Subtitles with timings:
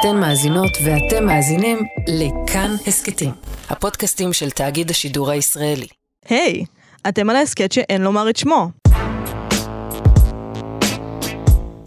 [0.00, 3.30] אתן מאזינות ואתם מאזינים לכאן הסכתים,
[3.68, 5.86] הפודקאסטים של תאגיד השידור הישראלי.
[6.28, 6.64] היי,
[7.08, 8.70] אתם על ההסכת שאין לומר את שמו.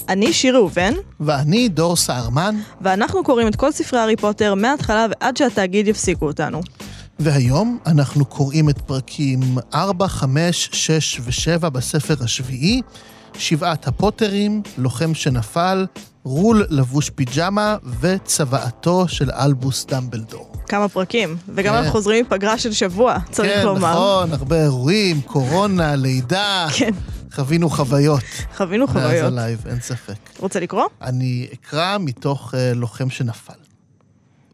[0.09, 5.37] אני שיר ראובן, ואני דור סהרמן, ואנחנו קוראים את כל ספרי הארי פוטר מההתחלה ועד
[5.37, 6.61] שהתאגיד יפסיקו אותנו.
[7.19, 9.39] והיום אנחנו קוראים את פרקים
[9.73, 12.81] 4, 5, 6 ו-7 בספר השביעי,
[13.37, 15.85] שבעת הפוטרים, לוחם שנפל,
[16.23, 20.51] רוּל לבוש פיג'מה וצוואתו של אלבוס דמבלדור.
[20.67, 21.77] כמה פרקים, וגם כן.
[21.77, 23.91] אנחנו חוזרים מפגרה של שבוע, צריך כן, לומר.
[23.91, 26.67] נכון, הרבה אירועים, קורונה, לידה.
[26.77, 26.91] כן,
[27.31, 28.23] חווינו חוויות.
[28.57, 29.25] חווינו מאז חוויות.
[29.25, 30.29] הלייב, אין ספק.
[30.39, 30.85] רוצה לקרוא?
[31.01, 33.53] אני אקרא מתוך אה, לוחם שנפל.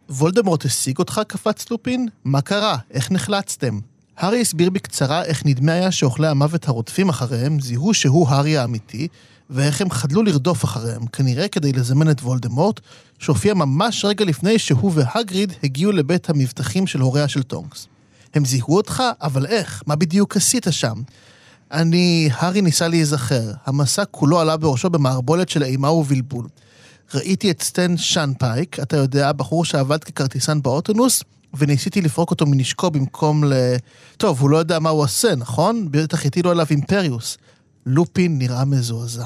[0.09, 2.07] וולדמורט השיג אותך, קפץ לופין?
[2.25, 2.77] מה קרה?
[2.91, 3.79] איך נחלצתם?
[4.17, 9.07] הארי הסביר בקצרה איך נדמה היה שאוכלי המוות הרודפים אחריהם זיהו שהוא הארי האמיתי,
[9.49, 12.79] ואיך הם חדלו לרדוף אחריהם, כנראה כדי לזמן את וולדמורט,
[13.19, 17.87] שהופיע ממש רגע לפני שהוא והגריד הגיעו לבית המבטחים של הוריה של טונקס.
[18.33, 19.03] הם זיהו אותך?
[19.21, 19.83] אבל איך?
[19.87, 21.01] מה בדיוק עשית שם?
[21.71, 23.51] אני, הארי ניסה להיזכר.
[23.65, 26.47] המסע כולו עלה בראשו במערבולת של אימה ובלבול.
[27.13, 31.23] ראיתי את סטן שאנפייק, אתה יודע, הבחור שעבד ככרטיסן באוטונוס,
[31.57, 33.53] וניסיתי לפרוק אותו מנשקו במקום ל...
[34.17, 35.87] טוב, הוא לא יודע מה הוא עושה, נכון?
[35.91, 37.37] בטח הטילו עליו אימפריוס.
[37.85, 39.25] לופין נראה מזועזע.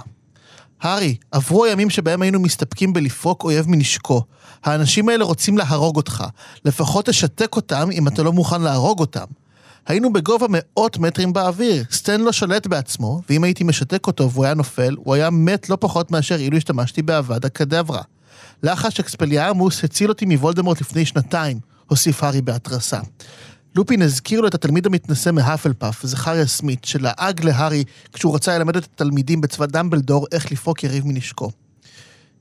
[0.81, 4.23] הארי, עברו הימים שבהם היינו מסתפקים בלפרוק אויב מנשקו.
[4.63, 6.23] האנשים האלה רוצים להרוג אותך.
[6.65, 9.25] לפחות תשתק אותם אם אתה לא מוכן להרוג אותם.
[9.87, 14.53] היינו בגובה מאות מטרים באוויר, סטן לא שולט בעצמו, ואם הייתי משתק אותו והוא היה
[14.53, 18.01] נופל, הוא היה מת לא פחות מאשר אילו השתמשתי באבד הקדברה.
[18.63, 21.59] לחש אקספליארמוס הציל אותי מוולדמורט לפני שנתיים,
[21.91, 22.99] הוסיף הארי בהתרסה.
[23.75, 27.83] לופין הזכיר לו את התלמיד המתנשא מהאפלפף, זכריה סמית, שלעג להארי
[28.13, 31.51] כשהוא רצה ללמד את התלמידים בצבא דמבלדור איך לפרוק יריב מנשקו.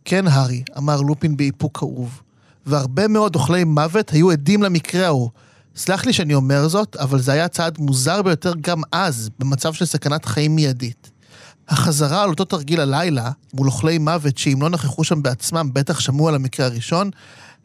[0.05, 2.23] כן, הארי, אמר לופין באיפוק כאוב,
[2.67, 5.31] והרבה מאוד אוכלי מוות היו עדים למקרה ההוא.
[5.77, 9.85] סלח לי שאני אומר זאת, אבל זה היה צעד מוזר ביותר גם אז, במצב של
[9.85, 11.11] סכנת חיים מיידית.
[11.69, 16.29] החזרה על אותו תרגיל הלילה, מול אוכלי מוות שאם לא נכחו שם בעצמם, בטח שמעו
[16.29, 17.11] על המקרה הראשון,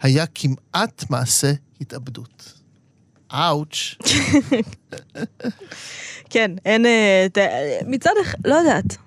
[0.02, 1.52] היה כמעט מעשה
[1.82, 2.54] התאבדות.
[3.34, 3.96] אאוץ'.
[6.30, 6.86] כן, אין...
[6.86, 7.28] אה,
[7.88, 8.98] מצד אחד, לא יודעת.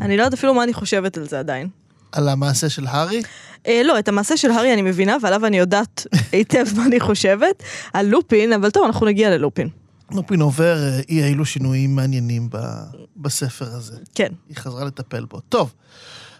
[0.00, 1.68] אני לא יודעת אפילו מה אני חושבת על זה עדיין.
[2.12, 3.22] על המעשה של הארי?
[3.66, 7.62] אה, לא, את המעשה של הארי אני מבינה, ועליו אני יודעת היטב מה אני חושבת.
[7.92, 9.68] על לופין, אבל טוב, אנחנו נגיע ללופין.
[10.10, 12.56] לופין עובר אה, אי אילו שינויים מעניינים ב-
[13.16, 13.96] בספר הזה.
[14.14, 14.32] כן.
[14.48, 15.40] היא חזרה לטפל בו.
[15.40, 15.74] טוב,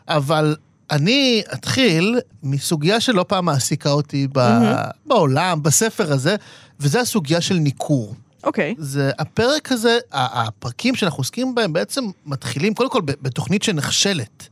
[0.09, 0.57] אבל
[0.91, 4.41] אני אתחיל מסוגיה שלא פעם מעסיקה אותי ב...
[5.07, 6.37] בעולם, בספר הזה,
[6.81, 8.15] וזה הסוגיה של ניכור.
[8.45, 8.75] אוקיי.
[8.79, 14.49] זה הפרק הזה, הפרקים שאנחנו עוסקים בהם בעצם מתחילים קודם כל בתוכנית שנכשלת,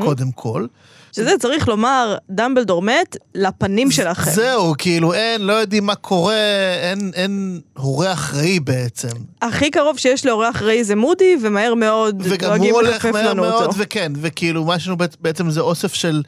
[0.00, 0.66] קודם כל.
[1.16, 4.30] שזה צריך לומר, דמבלדור מת לפנים שלכם.
[4.30, 6.34] זהו, כאילו אין, לא יודעים מה קורה,
[6.82, 9.08] אין, אין הורה אחראי בעצם.
[9.42, 13.30] הכי קרוב שיש להורה אחראי זה מודי, ומהר מאוד וגם דואגים הוא הולך לחפף מהר
[13.30, 13.78] לנו מאוד, אותו.
[13.78, 16.22] וכן, וכאילו מה לנו בעצ- בעצם זה אוסף של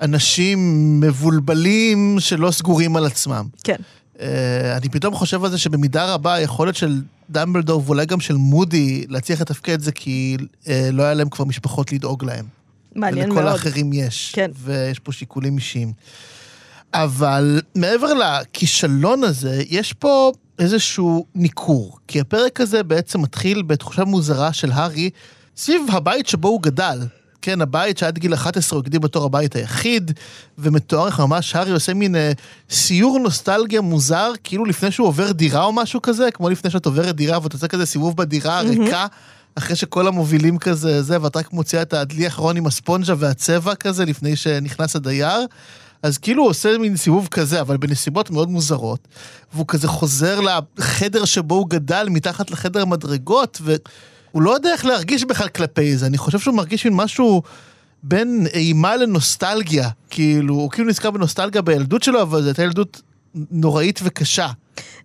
[0.00, 0.58] אנשים
[1.00, 3.46] מבולבלים שלא סגורים על עצמם.
[3.64, 3.76] כן.
[4.20, 7.00] אה, אני פתאום חושב על זה שבמידה רבה היכולת של
[7.30, 10.36] דמבלדור ואולי גם של מודי להצליח לתפקד זה כי
[10.68, 12.57] אה, לא היה להם כבר משפחות לדאוג להם.
[12.94, 13.52] מעניין ולכל מאוד.
[13.52, 14.32] האחרים יש.
[14.34, 14.50] כן.
[14.54, 15.92] ויש פה שיקולים אישיים.
[16.94, 21.98] אבל מעבר לכישלון הזה, יש פה איזשהו ניכור.
[22.08, 25.10] כי הפרק הזה בעצם מתחיל בתחושה מוזרה של הארי
[25.56, 26.98] סביב הבית שבו הוא גדל.
[27.42, 30.12] כן, הבית שעד גיל 11 הוא הגדיר בתור הבית היחיד,
[30.58, 32.32] ומתואר איך ממש הארי עושה מין אה,
[32.70, 37.16] סיור נוסטלגיה מוזר, כאילו לפני שהוא עובר דירה או משהו כזה, כמו לפני שאת עוברת
[37.16, 39.06] דירה ואתה עושה כזה סיבוב בדירה הריקה,
[39.58, 44.04] אחרי שכל המובילים כזה זה, ואת רק מוציאה את הדלי האחרון עם הספונג'ה והצבע כזה
[44.04, 45.46] לפני שנכנס הדייר.
[46.02, 49.08] אז כאילו הוא עושה מין סיבוב כזה, אבל בנסיבות מאוד מוזרות.
[49.54, 50.40] והוא כזה חוזר
[50.78, 56.06] לחדר שבו הוא גדל, מתחת לחדר המדרגות, והוא לא יודע איך להרגיש בכלל כלפי זה.
[56.06, 57.42] אני חושב שהוא מרגיש מין משהו
[58.02, 59.88] בין אימה לנוסטלגיה.
[60.10, 63.02] כאילו, הוא כאילו נזכר בנוסטלגיה בילדות שלו, אבל זו הייתה ילדות
[63.50, 64.48] נוראית וקשה.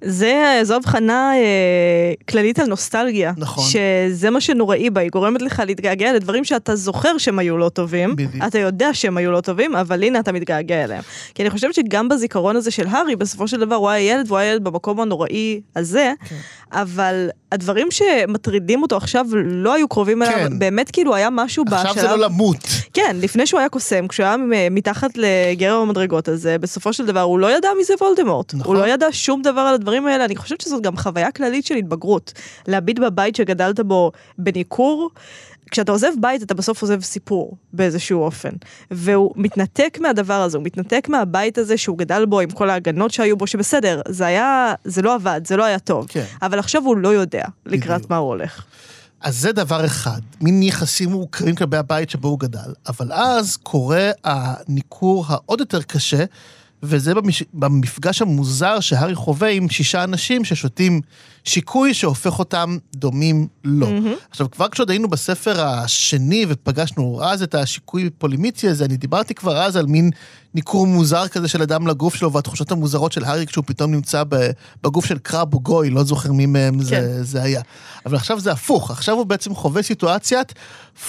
[0.01, 3.33] זה, זו הבחנה אה, כללית על נוסטלגיה.
[3.37, 3.63] נכון.
[3.63, 8.15] שזה מה שנוראי בה, היא גורמת לך להתגעגע לדברים שאתה זוכר שהם היו לא טובים.
[8.15, 8.43] בדיוק.
[8.47, 11.03] אתה יודע שהם היו לא טובים, אבל הנה אתה מתגעגע אליהם.
[11.35, 14.37] כי אני חושבת שגם בזיכרון הזה של הארי, בסופו של דבר הוא היה ילד, והוא
[14.37, 16.35] היה ילד במקום הנוראי הזה, כן.
[16.71, 20.59] אבל הדברים שמטרידים אותו עכשיו לא היו קרובים אליו, כן.
[20.59, 21.79] באמת כאילו היה משהו בשלב...
[21.79, 22.57] עכשיו זה לא למות.
[22.93, 24.35] כן, לפני שהוא היה קוסם, כשהוא היה
[24.71, 28.53] מתחת לגרם המדרגות הזה, בסופו של דבר הוא לא ידע מי זה וולדמורט.
[28.53, 28.75] נכון.
[28.75, 31.75] הוא לא ידע שום דבר על הדברים האלה, אני חושבת שזאת גם חוויה כללית של
[31.75, 32.33] התבגרות.
[32.67, 35.09] להביט בבית שגדלת בו בניכור.
[35.71, 38.49] כשאתה עוזב בית, אתה בסוף עוזב סיפור באיזשהו אופן.
[38.91, 43.37] והוא מתנתק מהדבר הזה, הוא מתנתק מהבית הזה שהוא גדל בו עם כל ההגנות שהיו
[43.37, 46.05] בו, שבסדר, זה היה, זה לא עבד, זה לא היה טוב.
[46.09, 46.23] כן.
[46.41, 48.09] אבל עכשיו הוא לא יודע לקראת בדיוק.
[48.09, 48.65] מה הוא הולך.
[49.21, 52.73] אז זה דבר אחד, מין יחסים מורכבים כלפי הבית שבו הוא גדל.
[52.87, 56.23] אבל אז קורה הניכור העוד יותר קשה,
[56.83, 57.43] וזה במש...
[57.53, 61.01] במפגש המוזר שהארי חווה עם שישה אנשים ששותים
[61.43, 63.87] שיקוי שהופך אותם דומים לו.
[63.87, 64.29] Mm-hmm.
[64.29, 69.57] עכשיו, כבר כשעוד היינו בספר השני ופגשנו אז את השיקוי פולימיצי הזה, אני דיברתי כבר
[69.57, 70.11] אז על מין
[70.53, 74.23] ניכור מוזר כזה של אדם לגוף שלו, והתחושות המוזרות של הארי כשהוא פתאום נמצא
[74.83, 76.83] בגוף של קראב או גויל, לא זוכר מי מהם כן.
[76.83, 77.61] זה, זה היה.
[78.05, 80.53] אבל עכשיו זה הפוך, עכשיו הוא בעצם חווה סיטואציית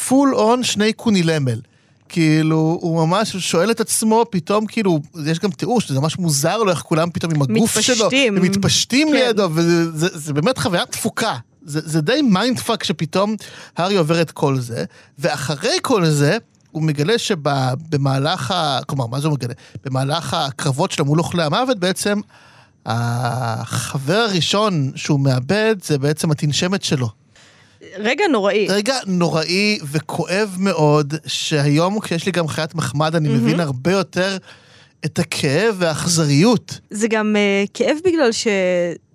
[0.08, 1.60] full on שני קונילמל.
[2.08, 6.70] כאילו, הוא ממש שואל את עצמו, פתאום כאילו, יש גם תיאור שזה ממש מוזר לו
[6.70, 7.94] איך כולם פתאום עם הגוף מתפשטים.
[7.96, 9.14] שלו, הם מתפשטים כן.
[9.14, 11.36] לידו, וזה זה, זה באמת חוויה דפוקה.
[11.64, 13.36] זה, זה די mind fuck שפתאום
[13.76, 14.84] הארי עובר את כל זה,
[15.18, 16.38] ואחרי כל זה,
[16.70, 18.78] הוא מגלה שבמהלך ה...
[18.86, 19.54] כלומר, מה זה הוא מגלה?
[19.84, 22.20] במהלך הקרבות שלו מול אוכלי המוות, בעצם
[22.86, 27.08] החבר הראשון שהוא מאבד זה בעצם התנשמת שלו.
[27.98, 28.66] רגע נוראי.
[28.68, 34.36] רגע נוראי וכואב מאוד, שהיום כשיש לי גם חיית מחמד, אני מבין הרבה יותר
[35.04, 36.80] את הכאב והאכזריות.
[36.90, 38.32] זה גם uh, כאב בגלל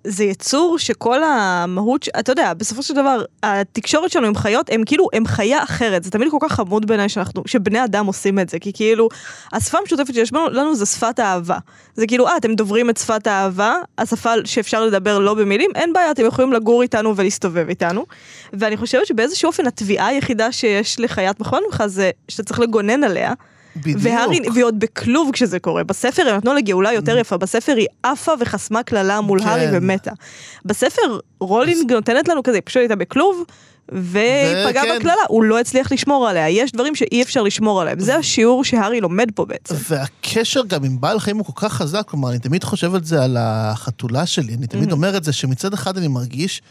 [0.06, 5.08] שזה יצור שכל המהות, אתה יודע, בסופו של דבר, התקשורת שלנו עם חיות, הם כאילו,
[5.12, 6.04] הם חיה אחרת.
[6.04, 9.08] זה תמיד כל כך חמוד בעיניי שאנחנו, שבני אדם עושים את זה, כי כאילו,
[9.52, 11.58] השפה המשותפת שיש לנו, לנו זה שפת האהבה.
[11.94, 16.10] זה כאילו, אה, אתם דוברים את שפת האהבה, השפה שאפשר לדבר לא במילים, אין בעיה,
[16.10, 18.06] אתם יכולים לגור איתנו ולהסתובב איתנו.
[18.52, 23.32] ואני חושבת שבאיזשהו אופן התביעה היחידה שיש לחיית מחמד ממך זה שאתה צריך לגונן עליה.
[23.76, 23.98] בדיוק.
[24.02, 25.84] והארי, והיא עוד בכלוב כשזה קורה.
[25.84, 29.48] בספר הם נתנו לה גאולה יותר יפה, בספר היא עפה וחסמה קללה מול כן.
[29.48, 30.10] הארי ומתה.
[30.64, 33.44] בספר רולינג נותנת לנו כזה, פשוט הייתה בכלוב,
[33.88, 34.98] ופגע וכן.
[34.98, 36.48] בקללה, הוא לא הצליח לשמור עליה.
[36.48, 38.00] יש דברים שאי אפשר לשמור עליהם.
[38.00, 39.74] זה השיעור שהארי לומד פה בעצם.
[39.88, 43.24] והקשר גם עם בעל חיים הוא כל כך חזק, כלומר, אני תמיד חושב על זה
[43.24, 46.62] על החתולה שלי, אני תמיד אומר את זה, שמצד אחד אני מרגיש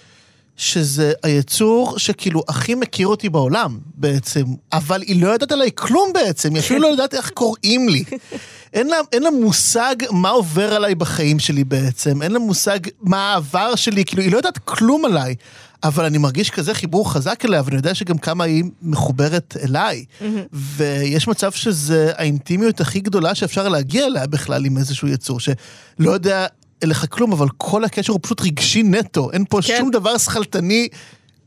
[0.60, 6.54] שזה היצור שכאילו הכי מכיר אותי בעולם בעצם, אבל היא לא יודעת עליי כלום בעצם,
[6.54, 8.04] היא אפילו לא יודעת איך קוראים לי.
[8.74, 13.32] אין לה, אין לה מושג מה עובר עליי בחיים שלי בעצם, אין לה מושג מה
[13.32, 15.36] העבר שלי, כאילו, היא לא יודעת כלום עליי.
[15.84, 20.06] אבל אני מרגיש כזה חיבור חזק אליה, ואני יודע שגם כמה היא מחוברת אליי.
[20.54, 26.46] ויש מצב שזה האינטימיות הכי גדולה שאפשר להגיע אליה בכלל עם איזשהו יצור, שלא יודע
[26.84, 29.78] אליך כלום, אבל כל הקשר הוא פשוט רגשי נטו, אין פה כן.
[29.80, 30.88] שום דבר שכלתני,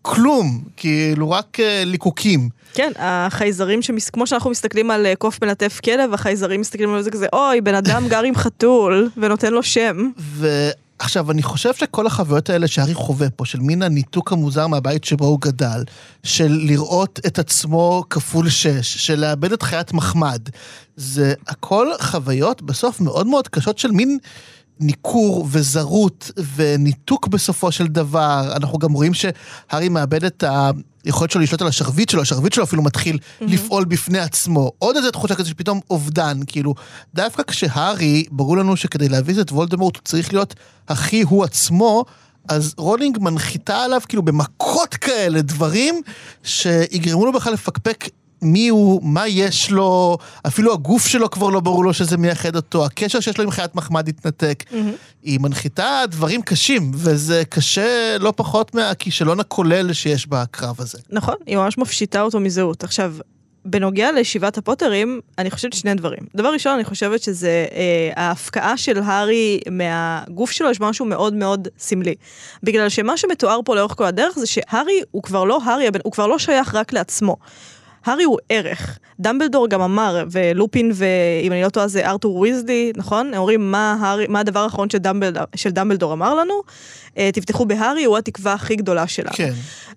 [0.03, 2.49] כלום, כאילו רק uh, ליקוקים.
[2.75, 4.11] כן, החייזרים, שמס...
[4.11, 7.75] כמו שאנחנו מסתכלים על אה, קוף מלטף כלב, החייזרים מסתכלים על זה כזה, אוי, בן
[7.75, 10.11] אדם גר עם חתול, ונותן לו שם.
[10.17, 15.27] ועכשיו, אני חושב שכל החוויות האלה שהארי חווה פה, של מין הניתוק המוזר מהבית שבו
[15.27, 15.85] הוא גדל,
[16.23, 20.49] של לראות את עצמו כפול שש, של לאבד את חיית מחמד,
[20.97, 24.19] זה הכל חוויות בסוף מאוד מאוד קשות של מין...
[24.81, 28.53] ניכור וזרות וניתוק בסופו של דבר.
[28.57, 30.45] אנחנו גם רואים שהארי מאבד את
[31.05, 33.45] היכולת שלו לשלוט על השרביט שלו, השרביט שלו אפילו מתחיל mm-hmm.
[33.45, 34.73] לפעול בפני עצמו.
[34.79, 36.75] עוד איזה תחושה כזה שפתאום אובדן, כאילו,
[37.15, 40.55] דווקא כשהארי, ברור לנו שכדי להביס את וולדמורט הוא צריך להיות
[40.89, 42.05] הכי הוא עצמו,
[42.49, 46.03] אז רולינג מנחיתה עליו כאילו במכות כאלה דברים
[46.43, 48.09] שיגרמו לו בכלל לפקפק
[48.43, 52.85] מי הוא, מה יש לו, אפילו הגוף שלו כבר לא ברור לו שזה מייחד אותו,
[52.85, 54.65] הקשר שיש לו עם חיית מחמד התנתק.
[54.71, 54.75] Mm-hmm.
[55.23, 60.99] היא מנחיתה דברים קשים, וזה קשה לא פחות מהכישלון הכולל שיש בקרב הזה.
[61.11, 62.85] נכון, היא ממש מפשיטה אותו מזהות.
[62.85, 63.15] עכשיו,
[63.65, 66.21] בנוגע לשבעת הפוטרים, אני חושבת שני דברים.
[66.35, 71.69] דבר ראשון, אני חושבת שזה אה, ההפקעה של הארי מהגוף שלו, יש משהו מאוד מאוד
[71.79, 72.15] סמלי.
[72.63, 76.27] בגלל שמה שמתואר פה לאורך כל הדרך זה שהארי הוא כבר לא הארי, הוא כבר
[76.27, 77.37] לא שייך רק לעצמו.
[78.05, 78.99] הארי הוא ערך.
[79.21, 83.27] דמבלדור גם אמר, ולופין ואם אני לא טועה זה ארתור ויזלי, נכון?
[83.27, 86.55] הם אומרים מה, הארי, מה הדבר האחרון שדמבלדור, של דמבלדור אמר לנו?
[87.19, 89.33] אה, תפתחו בהארי, הוא התקווה הכי גדולה שלנו.
[89.35, 89.53] כן.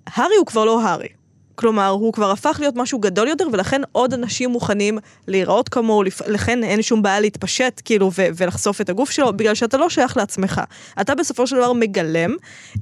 [0.07, 1.07] הארי הוא כבר לא הארי.
[1.55, 4.97] כלומר, הוא כבר הפך להיות משהו גדול יותר, ולכן עוד אנשים מוכנים
[5.27, 9.77] להיראות כמוהו, לכן אין שום בעיה להתפשט, כאילו, ו- ולחשוף את הגוף שלו, בגלל שאתה
[9.77, 10.61] לא שייך לעצמך.
[11.01, 12.35] אתה בסופו של דבר מגלם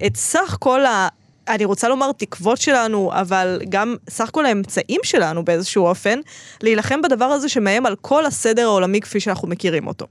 [0.05, 1.07] את סך כל ה...
[1.47, 6.19] אני רוצה לומר תקוות שלנו, אבל גם סך כל האמצעים שלנו באיזשהו אופן,
[6.61, 10.05] להילחם בדבר הזה שמאיים על כל הסדר העולמי כפי שאנחנו מכירים אותו.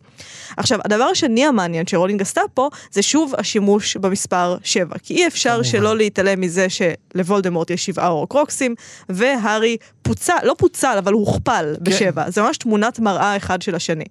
[0.57, 4.99] עכשיו, הדבר השני המעניין שרולינג עשתה פה, זה שוב השימוש במספר 7.
[5.03, 5.63] כי אי אפשר.
[5.63, 8.75] שלא להתעלם מזה שלוולדמורט יש שבעה אורקרוקסים,
[9.09, 12.31] והארי פוצל, לא פוצל, אבל הוכפל בשבע.
[12.31, 14.05] זה ממש תמונת מראה אחד של השני.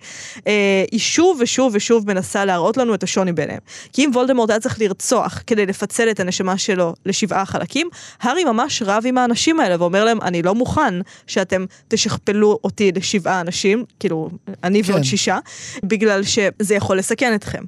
[0.48, 3.60] אה, היא שוב ושוב ושוב מנסה להראות לנו את השוני ביניהם.
[3.94, 7.90] כי אם וולדמורט היה צריך לרצוח כדי לפצל את הנשמה שלו לשבעה חלקים,
[8.22, 10.94] הארי ממש רב עם האנשים האלה ואומר להם, אני לא מוכן
[11.28, 14.30] שאתם תשכפלו אותי לשבעה אנשים, כאילו,
[14.64, 14.92] אני כן.
[14.92, 15.40] ועוד שישה,
[15.84, 17.64] בגלל שזה יכול לסכן אתכם.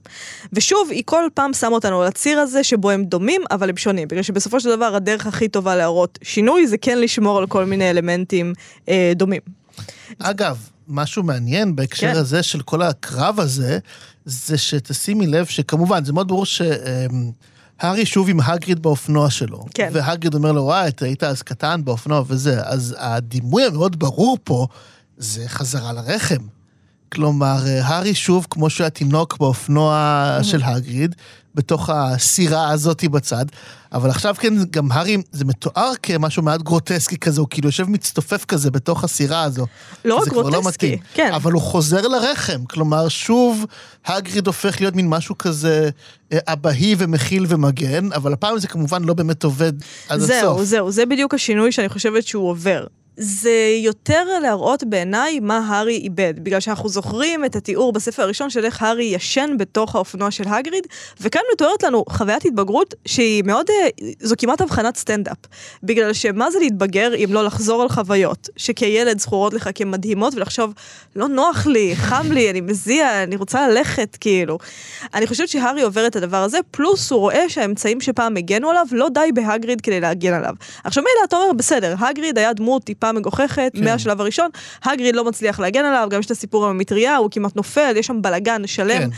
[0.53, 4.07] ושוב, היא כל פעם שמה אותנו על הציר הזה שבו הם דומים, אבל הם שונים.
[4.07, 7.89] בגלל שבסופו של דבר הדרך הכי טובה להראות שינוי זה כן לשמור על כל מיני
[7.89, 8.12] אלמנטים
[8.89, 9.41] אה, דומים.
[10.20, 12.20] אגב, משהו מעניין בהקשר כן.
[12.20, 13.79] הזה של כל הקרב הזה,
[14.25, 19.65] זה שתשימי לב שכמובן, זה מאוד ברור שהארי שוב עם הגריד באופנוע שלו.
[19.74, 19.89] כן.
[19.93, 22.62] והגריד אומר לו, וואי, אתה היית אז קטן באופנוע וזה.
[22.63, 24.67] אז הדימוי המאוד ברור פה,
[25.17, 26.48] זה חזרה לרחם.
[27.13, 31.15] כלומר, הארי שוב, כמו שהוא היה תינוק באופנוע של הגריד,
[31.55, 33.46] בתוך הסירה הזאת בצד,
[33.93, 38.46] אבל עכשיו כן, גם הארי, זה מתואר כמשהו מעט גרוטסקי כזה, הוא כאילו יושב מצטופף
[38.46, 39.65] כזה בתוך הסירה הזו.
[40.05, 41.00] לא רק לא גרוטסקי, מתאים.
[41.13, 41.32] כן.
[41.34, 43.65] אבל הוא חוזר לרחם, כלומר, שוב,
[44.05, 45.89] הגריד הופך להיות מין משהו כזה
[46.34, 49.74] אה, אבהי ומכיל ומגן, אבל הפעם זה כמובן לא באמת עובד
[50.10, 50.27] עד הסוף.
[50.27, 52.86] זהו, זהו, זה בדיוק השינוי שאני חושבת שהוא עובר.
[53.17, 58.65] זה יותר להראות בעיניי מה הארי איבד, בגלל שאנחנו זוכרים את התיאור בספר הראשון של
[58.65, 60.88] איך הארי ישן בתוך האופנוע של הגריד,
[61.22, 63.89] וכאן מתוארת לנו חוויית התבגרות שהיא מאוד, אה,
[64.20, 65.38] זו כמעט הבחנת סטנדאפ.
[65.84, 70.74] בגלל שמה זה להתבגר אם לא לחזור על חוויות, שכילד זכורות לך כמדהימות, ולחשוב,
[71.15, 74.58] לא נוח לי, חם לי, אני מזיע, אני רוצה ללכת, כאילו.
[75.13, 79.10] אני חושבת שהארי עובר את הדבר הזה, פלוס הוא רואה שהאמצעים שפעם הגנו עליו, לא
[79.10, 80.53] די בהגריד כדי להגן עליו.
[80.84, 83.83] עכשיו מילא אתה אומר, בסדר, הגריד היה דמות טיפה מגוחכת, כן.
[83.83, 84.50] מהשלב הראשון,
[84.83, 88.07] הגריד לא מצליח להגן עליו, גם יש את הסיפור עם המטריה, הוא כמעט נופל, יש
[88.07, 89.00] שם בלאגן שלם.
[89.00, 89.10] כן.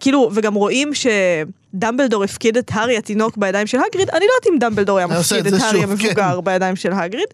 [0.00, 4.58] כאילו, וגם רואים שדמבלדור הפקיד את הארי התינוק בידיים של הגריד, אני לא יודעת אם
[4.58, 7.28] דמבלדור היה מפקיד את הארי המבוגר בידיים של הגריד,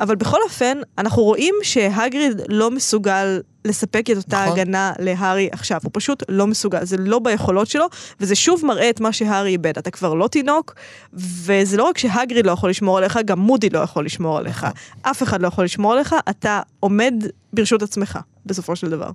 [0.00, 4.58] אבל בכל אופן, אנחנו רואים שהגריד לא מסוגל לספק את אותה נכון.
[4.58, 7.86] הגנה להארי עכשיו, הוא פשוט לא מסוגל, זה לא ביכולות שלו,
[8.20, 10.74] וזה שוב מראה את מה שהארי איבד, אתה כבר לא תינוק,
[11.12, 14.76] וזה לא רק שהגריד לא יכול לשמור עליך, גם מודי לא יכול לשמור עליך, נכון.
[15.02, 17.14] אף אחד לא יכול לשמור עליך, אתה עומד
[17.52, 19.10] ברשות עצמך, בסופו של דבר.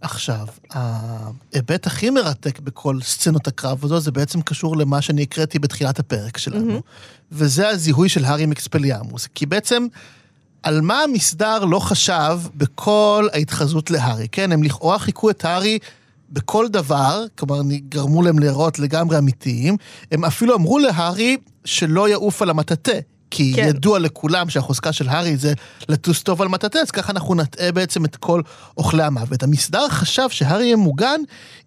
[0.00, 5.98] עכשיו, ההיבט הכי מרתק בכל סצנות הקרב הזו, זה בעצם קשור למה שאני הקראתי בתחילת
[5.98, 6.80] הפרק שלנו,
[7.32, 9.28] וזה הזיהוי של הארי מקספליאמוס.
[9.34, 9.86] כי בעצם,
[10.62, 14.52] על מה המסדר לא חשב בכל ההתחזות להארי, כן?
[14.52, 15.78] הם לכאורה חיכו את הארי
[16.30, 19.76] בכל דבר, כלומר, גרמו להם להיראות לגמרי אמיתיים,
[20.12, 22.98] הם אפילו אמרו להארי שלא יעוף על המטאטה.
[23.30, 23.62] כי כן.
[23.62, 23.68] כן.
[23.68, 25.52] ידוע לכולם שהחוזקה של הארי זה
[25.88, 28.42] לטוס טוב על מטאטא, אז ככה אנחנו נטעה בעצם את כל
[28.76, 29.42] אוכלי המוות.
[29.42, 31.20] המסדר חשב שהארי יהיה מוגן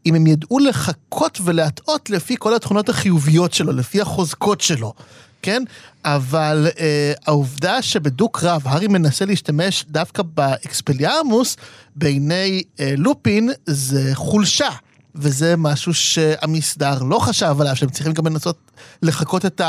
[0.05, 4.93] אם הם ידעו לחכות ולהטעות לפי כל התכונות החיוביות שלו, לפי החוזקות שלו,
[5.41, 5.63] כן?
[6.05, 11.55] אבל אה, העובדה שבדו-קרב הארי מנסה להשתמש דווקא באקספליאמוס
[11.95, 14.69] בעיני אה, לופין זה חולשה.
[15.15, 18.57] וזה משהו שהמסדר לא חשב עליו, שהם צריכים גם לנסות
[19.01, 19.61] לחקות את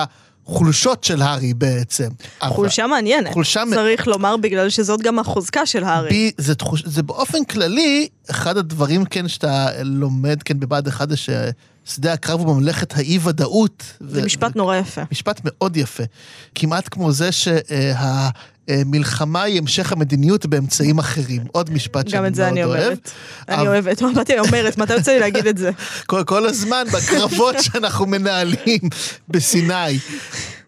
[0.46, 2.08] החולשות של הארי בעצם.
[2.42, 6.08] אבל- חולשה מעניינת, חולשה מ- צריך לומר בגלל שזאת גם החוזקה של הארי.
[6.08, 11.16] בי, זה, תחוש, זה באופן כללי, אחד הדברים כן שאתה לומד כן בבה"ד 1 זה
[11.84, 13.84] ששדה הקרב הוא ממלכת האי-ודאות.
[14.00, 15.02] זה משפט נורא יפה.
[15.12, 16.02] משפט מאוד יפה.
[16.54, 17.28] כמעט כמו זה
[18.68, 21.42] שהמלחמה היא המשך המדיניות באמצעים אחרים.
[21.52, 22.84] עוד משפט גם שאני את זה אני מאוד אוהב.
[22.84, 23.10] אומרת.
[23.48, 25.70] אני אוהבת, מה באתי אומרת, מתי יוצא לי להגיד את זה?
[26.06, 28.80] כל, כל הזמן בקרבות שאנחנו מנהלים
[29.28, 29.98] בסיני.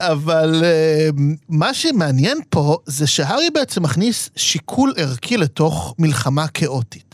[0.00, 1.09] אבל אה,
[1.49, 7.12] מה שמעניין פה זה שהארי בעצם מכניס שיקול ערכי לתוך מלחמה כאוטית.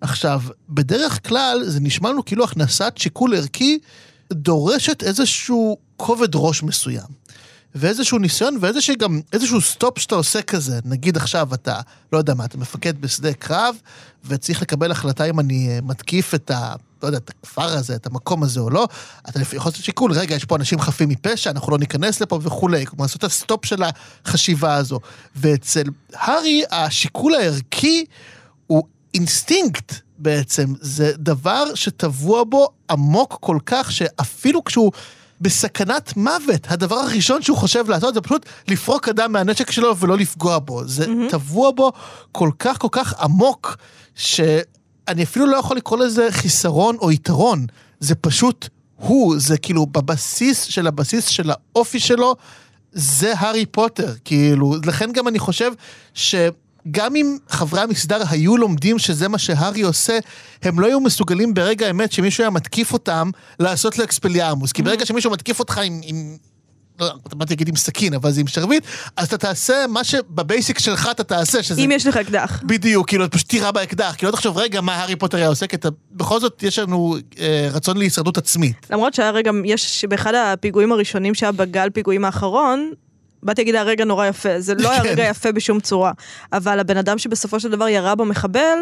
[0.00, 3.78] עכשיו, בדרך כלל זה נשמע לנו כאילו הכנסת שיקול ערכי
[4.32, 7.20] דורשת איזשהו כובד ראש מסוים.
[7.74, 10.78] ואיזשהו ניסיון ואיזשהו גם, איזשהו stop שאתה עושה כזה.
[10.84, 11.80] נגיד עכשיו אתה,
[12.12, 13.76] לא יודע מה, אתה מפקד בשדה קרב,
[14.24, 16.74] וצריך לקבל החלטה אם אני אה, מתקיף את ה...
[17.02, 18.88] לא יודע, את הכפר הזה, את המקום הזה או לא,
[19.28, 22.86] אתה יכול לעשות שיקול, רגע, יש פה אנשים חפים מפשע, אנחנו לא ניכנס לפה וכולי.
[22.86, 23.82] כלומר, לעשות את ה stop של
[24.24, 25.00] החשיבה הזו.
[25.36, 25.82] ואצל
[26.14, 28.04] הארי, השיקול הערכי
[29.14, 30.74] אינסטינקט בעצם.
[30.80, 34.92] זה דבר שטבוע בו עמוק כל כך, שאפילו כשהוא
[35.40, 40.58] בסכנת מוות, הדבר הראשון שהוא חושב לעשות זה פשוט לפרוק אדם מהנשק שלו ולא לפגוע
[40.58, 40.88] בו.
[40.88, 41.30] זה mm-hmm.
[41.30, 41.92] טבוע בו
[42.32, 43.76] כל כך כל כך עמוק,
[44.14, 47.66] שאני אפילו לא יכול לקרוא לזה חיסרון או יתרון.
[48.00, 52.36] זה פשוט הוא, זה כאילו בבסיס של הבסיס של האופי שלו,
[52.92, 54.14] זה הארי פוטר.
[54.24, 55.72] כאילו, לכן גם אני חושב
[56.14, 56.34] ש...
[56.90, 60.18] גם אם חברי המסדר היו לומדים שזה מה שהארי עושה,
[60.62, 64.72] הם לא היו מסוגלים ברגע האמת שמישהו היה מתקיף אותם לעשות לו אקספליארמוס.
[64.72, 66.36] כי ברגע שמישהו מתקיף אותך עם, עם
[67.00, 68.84] לא, אתה באתי להגיד עם סכין, אבל זה עם שרביט,
[69.16, 71.80] אז אתה תעשה מה שבבייסיק שלך אתה תעשה, שזה...
[71.80, 72.62] אם יש לך אקדח.
[72.64, 75.76] בדיוק, כאילו, פשוט תירה באקדח, כאילו, לא תחשוב, רגע, מה הארי פוטר היה עושה, כי
[75.76, 78.86] אתה, בכל זאת, יש לנו אה, רצון להישרדות עצמית.
[78.90, 82.92] למרות שהיה רגע, יש, באחד הפיגועים הראשונים שהיה בגל פיגועים האחרון,
[83.42, 85.08] באתי להגיד הרגע נורא יפה, זה לא היה כן.
[85.08, 86.12] רגע יפה בשום צורה.
[86.52, 88.78] אבל הבן אדם שבסופו של דבר ירה במחבל,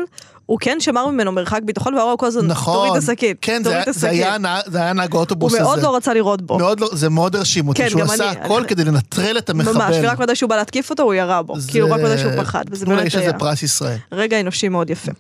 [0.47, 2.75] הוא כן שמר ממנו מרחק ביטחון, והוא אמר כל הזמן, נכון.
[2.75, 4.37] תוריד את השקית, כן, זה תוריד זה היה
[4.67, 5.69] זה היה נהג האוטובוס הוא הזה.
[5.69, 6.59] מאוד לא רצה לירות בו.
[6.59, 8.41] מאוד לא, זה מאוד הרשים אותי, כן, שהוא עשה אני.
[8.41, 9.75] הכל כדי לנטרל את המחבל.
[9.75, 11.61] ממש, ורק מתי שהוא בא להתקיף אותו, הוא ירה בו.
[11.61, 13.97] זה- כאילו, רק מתי שהוא פחד, וזה באמת היה הזה פרס ישראל.
[14.13, 15.13] רגע אנושי מאוד יפה.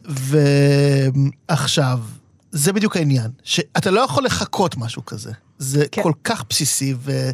[1.49, 1.99] ועכשיו,
[2.52, 5.30] זה בדיוק העניין, שאתה לא יכול לחכות משהו כזה.
[5.59, 6.02] זה כן.
[6.02, 7.30] כל כך בסיסי, ו...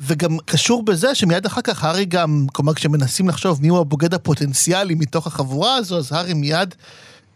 [0.00, 5.26] וגם קשור בזה שמיד אחר כך הארי גם, כלומר כשמנסים לחשוב מיהו הבוגד הפוטנציאלי מתוך
[5.26, 6.74] החבורה הזו, אז הארי מיד,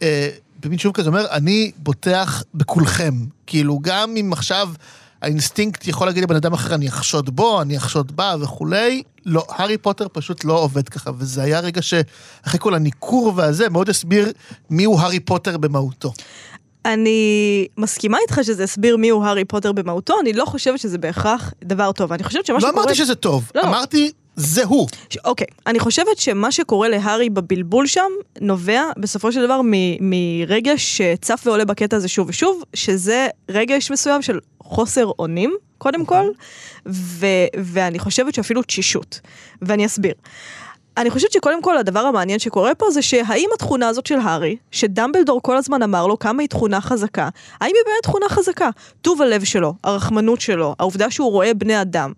[0.02, 0.28] אה,
[0.62, 3.14] במין שוב כזה אומר, אני בוטח בכולכם.
[3.46, 4.68] כאילו, גם אם עכשיו
[5.22, 9.78] האינסטינקט יכול להגיד לבן אדם אחר, אני אחשוד בו, אני אחשוד בה וכולי, לא, הארי
[9.78, 14.32] פוטר פשוט לא עובד ככה, וזה היה רגע שאחרי כל הניכור והזה, מאוד הסביר
[14.70, 16.12] מיהו הארי פוטר במהותו.
[16.84, 21.92] אני מסכימה איתך שזה הסביר מיהו הארי פוטר במהותו, אני לא חושבת שזה בהכרח דבר
[21.92, 22.12] טוב.
[22.12, 22.82] אני חושבת שמה לא שקורה...
[22.82, 23.68] אמרתי שזה טוב, לא, לא.
[23.68, 24.88] אמרתי, זה הוא.
[25.10, 28.10] ש- אוקיי, אני חושבת שמה שקורה להארי בבלבול שם,
[28.40, 34.22] נובע בסופו של דבר מ- מרגש שצף ועולה בקטע הזה שוב ושוב, שזה רגש מסוים
[34.22, 36.24] של חוסר אונים, קודם כל,
[36.88, 37.26] ו-
[37.64, 39.20] ואני חושבת שאפילו תשישות.
[39.62, 40.12] ואני אסביר.
[41.00, 45.42] אני חושבת שקודם כל הדבר המעניין שקורה פה זה שהאם התכונה הזאת של הארי, שדמבלדור
[45.42, 47.28] כל הזמן אמר לו כמה היא תכונה חזקה,
[47.60, 48.70] האם היא באמת תכונה חזקה?
[49.02, 52.12] טוב הלב שלו, הרחמנות שלו, העובדה שהוא רואה בני אדם.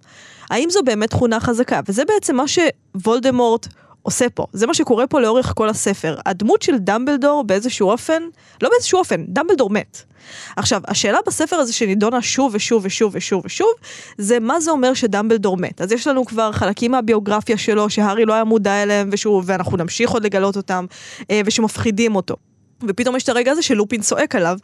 [0.50, 1.80] האם זו באמת תכונה חזקה?
[1.88, 3.66] וזה בעצם מה שוולדמורט
[4.02, 4.46] עושה פה.
[4.52, 6.16] זה מה שקורה פה לאורך כל הספר.
[6.26, 8.22] הדמות של דמבלדור באיזשהו אופן,
[8.62, 10.02] לא באיזשהו אופן, דמבלדור מת.
[10.56, 13.70] עכשיו, השאלה בספר הזה שנידונה שוב ושוב ושוב ושוב ושוב,
[14.18, 15.80] זה מה זה אומר שדמבלדור מת.
[15.80, 20.10] אז יש לנו כבר חלקים מהביוגרפיה שלו שהארי לא היה מודע אליהם, ושהוא, ואנחנו נמשיך
[20.10, 20.86] עוד לגלות אותם,
[21.30, 22.36] אה, ושמפחידים אותו.
[22.88, 24.56] ופתאום יש את הרגע הזה שלופין צועק עליו,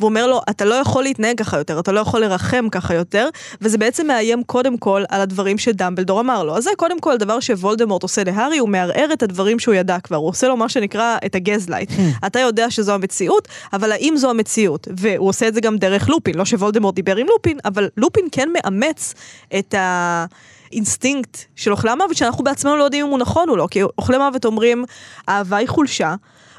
[0.00, 3.28] ואומר לו, אתה לא יכול להתנהג ככה יותר, אתה לא יכול לרחם ככה יותר,
[3.60, 6.56] וזה בעצם מאיים קודם כל על הדברים שדמבלדור אמר לו.
[6.56, 10.16] אז זה קודם כל דבר שוולדמורט עושה להארי, הוא מערער את הדברים שהוא ידע כבר,
[10.16, 11.90] הוא עושה לו מה שנקרא את הגזלייט.
[12.26, 14.88] אתה יודע שזו המציאות, אבל האם זו המציאות?
[14.96, 18.48] והוא עושה את זה גם דרך לופין, לא שוולדמורט דיבר עם לופין, אבל לופין כן
[18.52, 19.14] מאמץ
[19.58, 20.24] את ה...
[20.72, 24.18] אינסטינקט של אוכלי המוות שאנחנו בעצמנו לא יודעים אם הוא נכון או לא, כי אוכלי
[24.18, 24.84] מוות אומרים,
[25.28, 26.14] אהבה היא חולשה.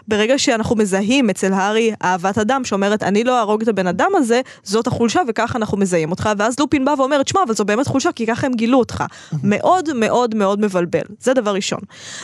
[0.08, 4.42] ברגע שאנחנו מזהים אצל הארי אהבת אדם שאומרת אני לא אהרוג את הבן אדם הזה,
[4.64, 8.12] זאת החולשה וככה אנחנו מזהים אותך, ואז לופין בא ואומר, תשמע, אבל זו באמת חולשה
[8.12, 9.04] כי ככה הם גילו אותך.
[9.44, 11.80] מאוד מאוד מאוד מבלבל, זה דבר ראשון.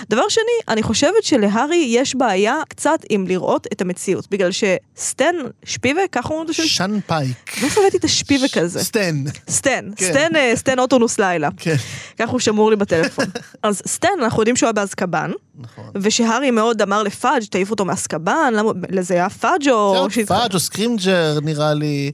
[0.09, 6.07] דבר שני, אני חושבת שלהארי יש בעיה קצת עם לראות את המציאות, בגלל שסטן שפייבק,
[6.11, 6.53] ככה אומרים אותו?
[6.53, 7.61] שאנפייק.
[7.61, 8.83] מאיפה הבאתי את השפייבק הזה?
[8.83, 9.23] סטן.
[9.49, 10.11] סטן, כן.
[10.11, 11.49] סטן, אה, סטן אוטונוס לילה.
[11.57, 11.75] כן.
[12.19, 13.25] ככה הוא שמור לי בטלפון.
[13.63, 15.83] אז סטן, אנחנו יודעים שהוא היה באזקבן, נכון.
[15.95, 19.91] ושהארי מאוד אמר לפאדג' תעיף אותו מאזקבן, למה- לזה היה פאדג' או...
[19.93, 22.11] זה עוד פאדג' או סקרימג'ר נראה לי.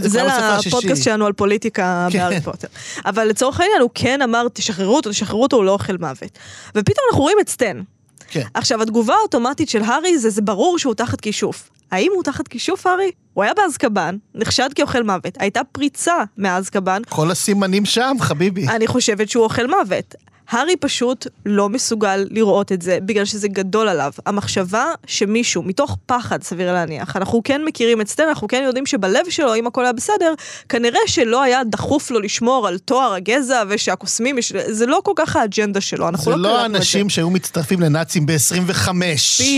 [0.00, 0.22] זה.
[0.66, 2.18] לפודקאסט שלנו על פוליטיקה כן.
[2.18, 2.68] בהארי פוטר.
[3.04, 6.38] אבל לצורך העניין הוא כן אמר תשחררו אותו, תשחררו אותו, הוא לא אוכל מוות.
[6.74, 7.80] ופתאום אנחנו רואים את סטן.
[8.28, 8.42] כן.
[8.54, 11.70] עכשיו התגובה האוטומטית של הארי זה זה ברור שהוא תחת כישוף.
[11.90, 13.10] האם הוא תחת כישוף הארי?
[13.34, 18.68] הוא היה באזקבן, נחשד כאוכל מוות, הייתה פריצה מאזקבן, כל הסימנים שם, חביבי.
[18.68, 20.14] אני חושבת שהוא אוכל מוות.
[20.50, 24.12] הארי פשוט לא מסוגל לראות את זה בגלל שזה גדול עליו.
[24.26, 29.30] המחשבה שמישהו, מתוך פחד סביר להניח, אנחנו כן מכירים את סטן, אנחנו כן יודעים שבלב
[29.30, 30.34] שלו, אם הכל היה בסדר,
[30.68, 35.36] כנראה שלא היה דחוף לו לשמור על טוהר הגזע ושהקוסמים, יש- זה לא כל כך
[35.36, 36.76] האג'נדה שלו, אנחנו זה לא לא קלטנו את זה.
[36.76, 38.88] האנשים שהיו מצטרפים לנאצים ב-25.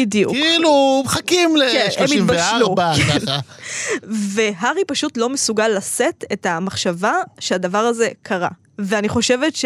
[0.01, 0.33] בדיוק.
[0.33, 2.74] כאילו, מחכים כן, הם ל-34, התבשלו.
[2.77, 3.38] ככה.
[4.03, 8.48] והארי פשוט לא מסוגל לשאת את המחשבה שהדבר הזה קרה.
[8.79, 9.64] ואני חושבת ש...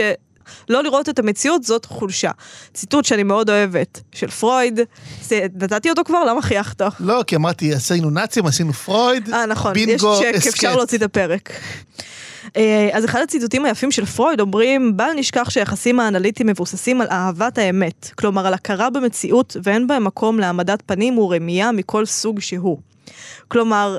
[0.68, 2.30] לא לראות את המציאות זאת חולשה.
[2.74, 4.80] ציטוט שאני מאוד אוהבת, של פרויד,
[5.60, 6.24] נתתי אותו כבר?
[6.24, 6.82] למה חייכת?
[7.00, 10.76] לא, כי אמרתי, עשינו נאצים, עשינו פרויד, אה, נכון, יש בינגו, צ'ק, אפשר הסכת.
[10.76, 11.50] להוציא את הפרק.
[12.56, 17.58] אה, אז אחד הציטוטים היפים של פרויד אומרים, בל נשכח שהיחסים האנליטיים מבוססים על אהבת
[17.58, 22.78] האמת, כלומר על הכרה במציאות ואין בהם מקום להעמדת פנים ורמייה מכל סוג שהוא.
[23.48, 23.98] כלומר,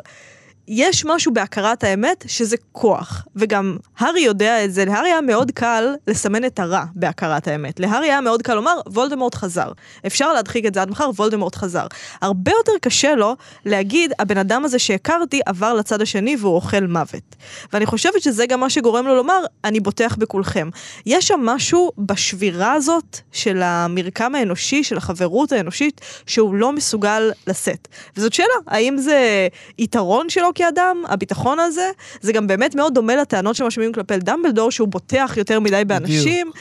[0.67, 5.93] יש משהו בהכרת האמת שזה כוח, וגם הארי יודע את זה, להארי היה מאוד קל
[6.07, 7.79] לסמן את הרע בהכרת האמת.
[7.79, 9.71] להארי היה מאוד קל לומר, וולדמורט חזר.
[10.07, 11.87] אפשר להדחיק את זה עד מחר, וולדמורט חזר.
[12.21, 17.35] הרבה יותר קשה לו להגיד, הבן אדם הזה שהכרתי עבר לצד השני והוא אוכל מוות.
[17.73, 20.69] ואני חושבת שזה גם מה שגורם לו לומר, אני בוטח בכולכם.
[21.05, 27.87] יש שם משהו בשבירה הזאת של המרקם האנושי, של החברות האנושית, שהוא לא מסוגל לשאת.
[28.17, 29.47] וזאת שאלה, האם זה
[29.77, 31.89] יתרון שלו כאדם, הביטחון הזה,
[32.21, 36.51] זה גם באמת מאוד דומה לטענות שמשמיעים כלפי דמבלדור, שהוא בוטח יותר מדי באנשים,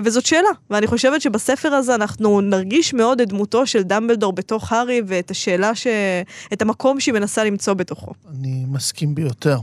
[0.00, 0.48] וזאת שאלה.
[0.70, 5.74] ואני חושבת שבספר הזה אנחנו נרגיש מאוד את דמותו של דמבלדור בתוך הארי, ואת השאלה,
[5.74, 5.86] ש...
[6.52, 8.12] את המקום שהיא מנסה למצוא בתוכו.
[8.30, 9.58] אני מסכים ביותר.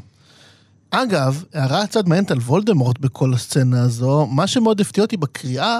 [0.91, 5.79] אגב, הערה קצת מעניינת על וולדמורט בכל הסצנה הזו, מה שמאוד הפתיע אותי בקריאה,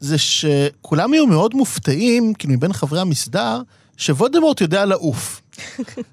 [0.00, 3.62] זה שכולם היו מאוד מופתעים, כאילו מבין חברי המסדר,
[3.98, 5.40] שוולדמורט יודע לעוף.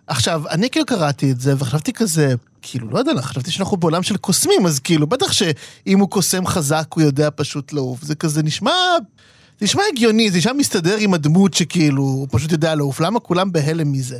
[0.08, 4.17] עכשיו, אני כאילו קראתי את זה וחשבתי כזה, כאילו, לא יודע, חשבתי שאנחנו בעולם של
[4.17, 8.04] קוסמים, אז כאילו, בטח שאם הוא קוסם חזק, הוא יודע פשוט לעוף.
[8.04, 8.71] זה כזה נשמע...
[9.60, 13.52] זה נשמע הגיוני, זה נשמע מסתדר עם הדמות שכאילו, הוא פשוט יודע לעוף, למה כולם
[13.52, 14.19] בהלם מזה?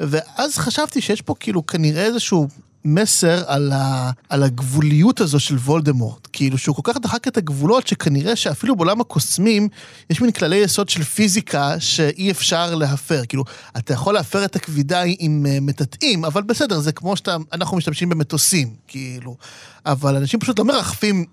[0.00, 2.48] ואז חשבתי שיש פה כאילו כנראה איזשהו
[2.84, 6.28] מסר על, ה, על הגבוליות הזו של וולדמורט.
[6.32, 9.68] כאילו שהוא כל כך דחק את הגבולות, שכנראה שאפילו בעולם הקוסמים,
[10.10, 13.22] יש מין כללי יסוד של פיזיקה שאי אפשר להפר.
[13.28, 13.44] כאילו,
[13.76, 18.74] אתה יכול להפר את הכבידה עם uh, מטאטאים, אבל בסדר, זה כמו שאנחנו משתמשים במטוסים,
[18.88, 19.36] כאילו.
[19.86, 21.24] אבל אנשים פשוט לא מרחפים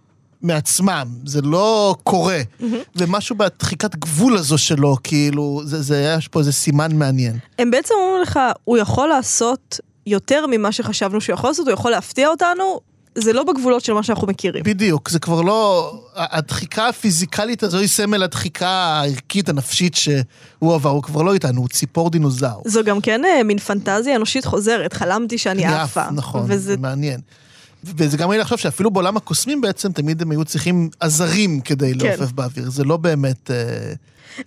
[0.42, 2.42] מעצמם, זה לא קורה.
[2.42, 2.64] Mm-hmm.
[2.96, 7.38] ומשהו בדחיקת גבול הזו שלו, כאילו, זה, זה, יש פה איזה סימן מעניין.
[7.60, 11.92] הם בעצם אומרים לך, הוא יכול לעשות יותר ממה שחשבנו שהוא יכול לעשות, הוא יכול
[11.92, 12.80] להפתיע אותנו,
[13.16, 14.64] זה לא בגבולות של מה שאנחנו מכירים.
[14.64, 15.94] בדיוק, זה כבר לא...
[16.16, 21.70] הדחיקה הפיזיקלית הזו היא סמל הדחיקה הערכית, הנפשית שהוא עבר, הוא כבר לא איתנו, הוא
[21.70, 22.64] ציפור דינוזאור.
[22.66, 26.12] זו גם כן אה, מין פנטזיה אנושית חוזרת, חלמתי שאני עפה.
[26.12, 26.58] נכון, וזה...
[26.58, 27.20] זה מעניין.
[27.84, 32.08] וזה גם היה לחשוב שאפילו בעולם הקוסמים בעצם, תמיד הם היו צריכים עזרים כדי כן.
[32.08, 33.52] לעופף באוויר, זה לא באמת...
[33.52, 33.94] אה...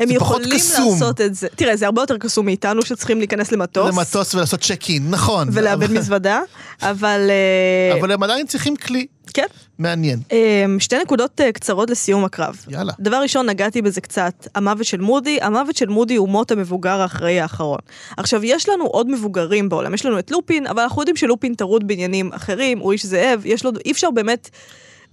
[0.01, 1.49] הם יכולים לעשות את זה.
[1.57, 3.95] תראה, זה הרבה יותר קסום מאיתנו שצריכים להיכנס למטוס.
[3.95, 5.49] למטוס ולעשות צ'ק אין, נכון.
[5.53, 6.41] ולאבד מזוודה,
[6.83, 7.31] אבל...
[7.31, 9.07] אה, אבל הם עדיין צריכים כלי.
[9.35, 9.47] כן.
[9.79, 10.19] מעניין.
[10.33, 12.57] אמ, שתי נקודות אה, קצרות לסיום הקרב.
[12.69, 12.93] יאללה.
[13.01, 15.39] דבר ראשון, נגעתי בזה קצת, המוות של מודי.
[15.43, 17.79] המוות של מודי הוא מות המבוגר האחראי האחרון.
[18.17, 21.87] עכשיו, יש לנו עוד מבוגרים בעולם, יש לנו את לופין, אבל אנחנו יודעים שלופין טרוד
[21.87, 24.51] בעניינים אחרים, הוא איש זאב, יש לו, אי אפשר באמת...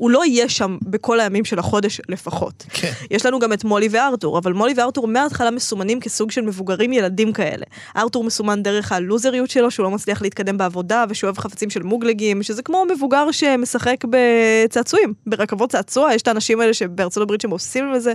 [0.01, 2.65] הוא לא יהיה שם בכל הימים של החודש לפחות.
[2.69, 2.91] כן.
[3.11, 7.33] יש לנו גם את מולי וארתור, אבל מולי וארתור מההתחלה מסומנים כסוג של מבוגרים ילדים
[7.33, 7.65] כאלה.
[7.97, 12.61] ארתור מסומן דרך הלוזריות שלו, שהוא לא מצליח להתקדם בעבודה, ושאוהב חפצים של מוגלגים, שזה
[12.61, 18.13] כמו מבוגר שמשחק בצעצועים, ברכבות צעצוע, יש את האנשים האלה שבארצות הברית שהם עושים לזה.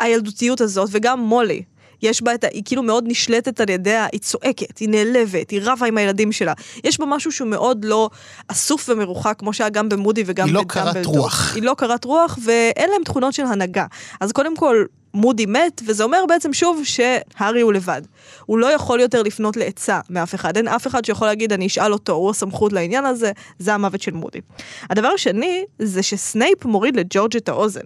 [0.00, 1.62] הילדותיות הזאת, וגם מולי,
[2.02, 2.46] יש בה את ה...
[2.50, 6.52] היא כאילו מאוד נשלטת על ידיה, היא צועקת, היא נעלבת, היא רבה עם הילדים שלה.
[6.84, 8.10] יש בה משהו שהוא מאוד לא
[8.48, 10.46] אסוף ומרוחק, כמו שהיה גם במודי וגם.
[10.46, 11.54] היא לא קרת רוח.
[11.54, 13.86] היא לא קרת רוח, ואין להם תכונות של הנהגה.
[14.20, 14.84] אז קודם כל,
[15.14, 18.02] מודי מת, וזה אומר בעצם שוב שהארי הוא לבד.
[18.46, 20.56] הוא לא יכול יותר לפנות לעצה מאף אחד.
[20.56, 24.12] אין אף אחד שיכול להגיד, אני אשאל אותו, הוא הסמכות לעניין הזה, זה המוות של
[24.12, 24.40] מודי.
[24.90, 27.80] הדבר השני, זה שסנייפ מוריד לג'ורג' את האוזן.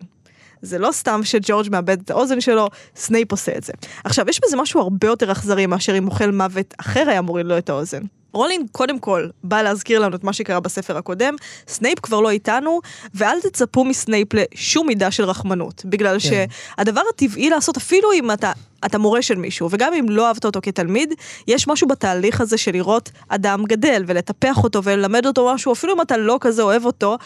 [0.63, 3.73] זה לא סתם שג'ורג' מאבד את האוזן שלו, סנייפ עושה את זה.
[4.05, 7.59] עכשיו, יש בזה משהו הרבה יותר אכזרי מאשר אם אוכל מוות אחר היה מוריד לו
[7.59, 8.03] את האוזן.
[8.37, 11.35] רולינג קודם כל בא להזכיר לנו את מה שקרה בספר הקודם,
[11.69, 12.81] סנייפ כבר לא איתנו,
[13.15, 16.47] ואל תצפו מסנייפ לשום מידה של רחמנות, בגלל כן.
[16.79, 18.53] שהדבר הטבעי לעשות, אפילו אם אתה,
[18.87, 21.15] אתה מורה של מישהו, וגם אם לא אהבת אותו כתלמיד,
[21.47, 26.01] יש משהו בתהליך הזה של לראות אדם גדל, ולטפח אותו וללמד אותו משהו, אפילו אם
[26.01, 27.17] אתה לא כזה אוהב אותו,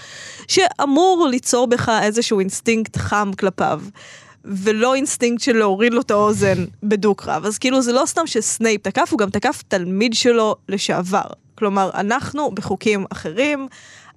[0.49, 3.81] שאמור ליצור בך איזשהו אינסטינקט חם כלפיו.
[4.45, 7.47] ולא אינסטינקט של להוריד לו את האוזן בדו-קרב.
[7.47, 11.25] אז כאילו זה לא סתם שסנייפ תקף, הוא גם תקף תלמיד שלו לשעבר.
[11.55, 13.69] כלומר, אנחנו בחוקים אחרים,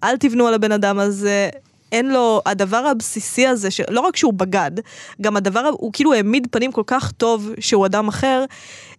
[0.03, 1.49] אל תבנו על הבן אדם הזה.
[1.91, 4.71] אין לו, הדבר הבסיסי הזה, שלא רק שהוא בגד,
[5.21, 8.45] גם הדבר, הוא כאילו העמיד פנים כל כך טוב שהוא אדם אחר,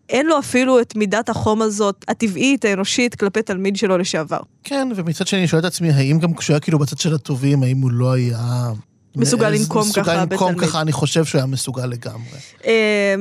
[0.08, 4.40] אין לו אפילו את מידת החום הזאת, הטבעית, האנושית, כלפי תלמיד שלו לשעבר.
[4.64, 7.62] כן, ומצד שני אני שואל את עצמי, האם גם כשהוא היה כאילו בצד של הטובים,
[7.62, 8.72] האם הוא לא היה
[9.16, 10.32] מסוגל לנקום ככה בתלמיד.
[10.32, 12.38] מסוגל לנקום ככה, אני חושב שהוא היה מסוגל לגמרי.
[12.64, 12.70] אמ,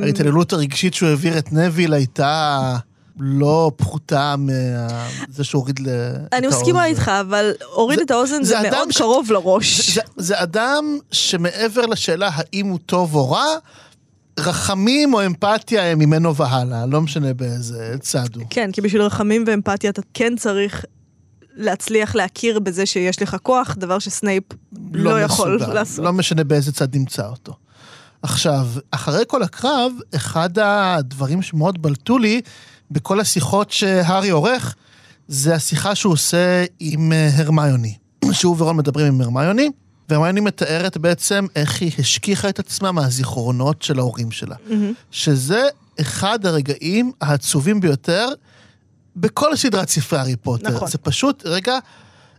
[0.04, 2.78] ההתעללות הרגשית שהוא העביר את נביל הייתה...
[3.20, 6.26] לא פחותה מזה שהוריד את האוזן.
[6.34, 10.00] אני מסכימה איתך, אבל הוריד את האוזן זה מאוד קרוב לראש.
[10.18, 13.46] זה אדם שמעבר לשאלה האם הוא טוב או רע,
[14.40, 18.44] רחמים או אמפתיה הם ממנו והלאה, לא משנה באיזה צד הוא.
[18.50, 20.86] כן, כי בשביל רחמים ואמפתיה אתה כן צריך
[21.56, 24.44] להצליח להכיר בזה שיש לך כוח, דבר שסנייפ
[24.94, 26.06] לא, לא יכול מסוגל, לעשות.
[26.06, 27.54] לא משנה באיזה צד נמצא אותו.
[28.22, 32.42] עכשיו, אחרי כל הקרב, אחד הדברים שמאוד בלטו לי
[32.92, 34.76] בכל השיחות שהארי עורך,
[35.28, 37.96] זה השיחה שהוא עושה עם אה, הרמיוני.
[38.32, 39.70] שהוא ורון מדברים עם הרמיוני,
[40.10, 44.56] והרמיוני מתארת בעצם איך היא השכיחה את עצמה מהזיכרונות של ההורים שלה.
[44.56, 44.94] Mm-hmm.
[45.12, 45.68] שזה
[46.02, 48.28] אחד הרגעים העצובים ביותר
[49.16, 50.70] בכל סדרת ספרי הארי פוטר.
[50.72, 50.88] נכון.
[50.88, 51.78] זה פשוט, רגע,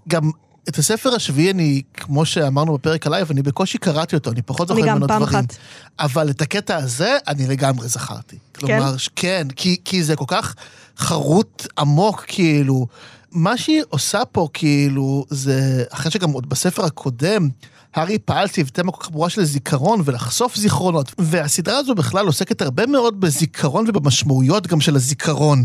[0.08, 0.30] גם
[0.68, 4.76] את הספר השביעי אני, כמו שאמרנו בפרק עלייב, אני בקושי קראתי אותו, אני פחות אני
[4.80, 5.38] זוכר גם ממנו פעם דברים.
[5.38, 5.56] אחת.
[5.98, 8.37] אבל את הקטע הזה, אני לגמרי זכרתי.
[8.54, 10.54] כלומר, ש- כן, כי, כי זה כל כך
[10.98, 12.87] חרוט עמוק, כאילו.
[13.32, 17.48] מה שהיא עושה פה, כאילו, זה, אחרי שגם עוד בספר הקודם,
[17.94, 22.62] הארי פעל סביב תמה כל כך ברורה של זיכרון ולחשוף זיכרונות, והסדרה הזו בכלל עוסקת
[22.62, 25.64] הרבה מאוד בזיכרון ובמשמעויות גם של הזיכרון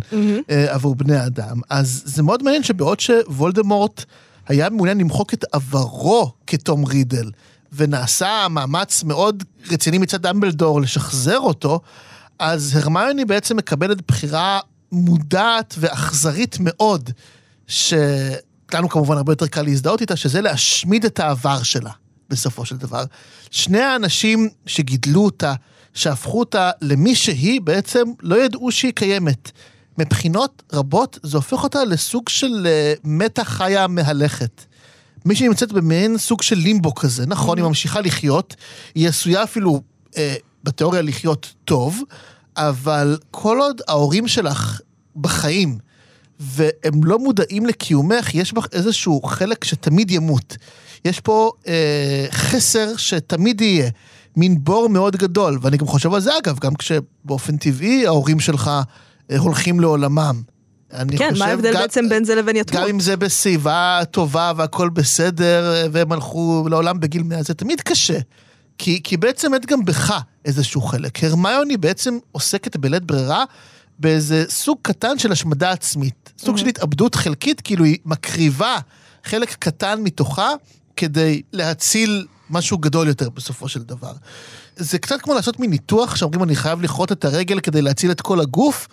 [0.50, 1.62] אה, עבור בני אדם.
[1.70, 4.06] אז זה מאוד מעניין שבעוד שוולדמורט
[4.48, 7.32] היה מעוניין למחוק את עברו כתום רידל,
[7.74, 11.80] ונעשה מאמץ מאוד רציני מצד דמבלדור לשחזר אותו,
[12.40, 14.60] אז הרמיוני בעצם מקבלת בחירה
[14.92, 17.10] מודעת ואכזרית מאוד,
[17.68, 21.92] שלנו כמובן הרבה יותר קל להזדהות איתה, שזה להשמיד את העבר שלה,
[22.30, 23.04] בסופו של דבר.
[23.52, 25.54] שני האנשים שגידלו אותה,
[25.94, 29.52] שהפכו אותה למי שהיא, בעצם לא ידעו שהיא קיימת.
[29.98, 34.66] מבחינות רבות זה הופך אותה לסוג של אה, מתה חיה מהלכת.
[35.26, 38.56] מי שנמצאת במעין סוג של לימבו כזה, נכון, היא ממשיכה לחיות,
[38.96, 39.82] היא עשויה אפילו
[40.18, 42.04] אה, בתיאוריה לחיות טוב,
[42.58, 44.82] אבל כל עוד ההורים שלך
[45.16, 45.78] בחיים,
[46.40, 50.58] והם לא מודעים לקיומך, יש בך איזשהו חלק שתמיד ימות.
[51.06, 53.90] יש פה אה, חסר שתמיד יהיה,
[54.36, 58.72] מין בור מאוד גדול, ואני גם חושב על זה אגב, גם כשבאופן טבעי ההורים שלך
[59.32, 60.42] אה, הולכים לעולמם.
[60.94, 62.82] אני כן, חושב מה ההבדל גם- בעצם בין זה לבין יתמות?
[62.84, 68.20] גם אם זה בסביבה טובה והכל בסדר, והם הלכו לעולם בגיל 100, זה תמיד קשה.
[68.78, 70.14] כי, כי בעצם אין גם בך
[70.46, 71.24] איזשהו חלק.
[71.24, 73.44] הרמיוני בעצם עוסקת בלית ברירה
[74.00, 76.34] באיזה סוג קטן של השמדה עצמית.
[76.38, 78.78] סוג של התאבדות חלקית, כאילו היא מקריבה
[79.24, 80.50] חלק קטן מתוכה
[81.00, 84.14] כדי להציל משהו גדול יותר בסופו של דבר.
[84.76, 88.22] זה קצת כמו לעשות מין ניתוח שאומרים אני חייב לכרות את הרגל כדי להציל את
[88.22, 88.88] כל הגוף.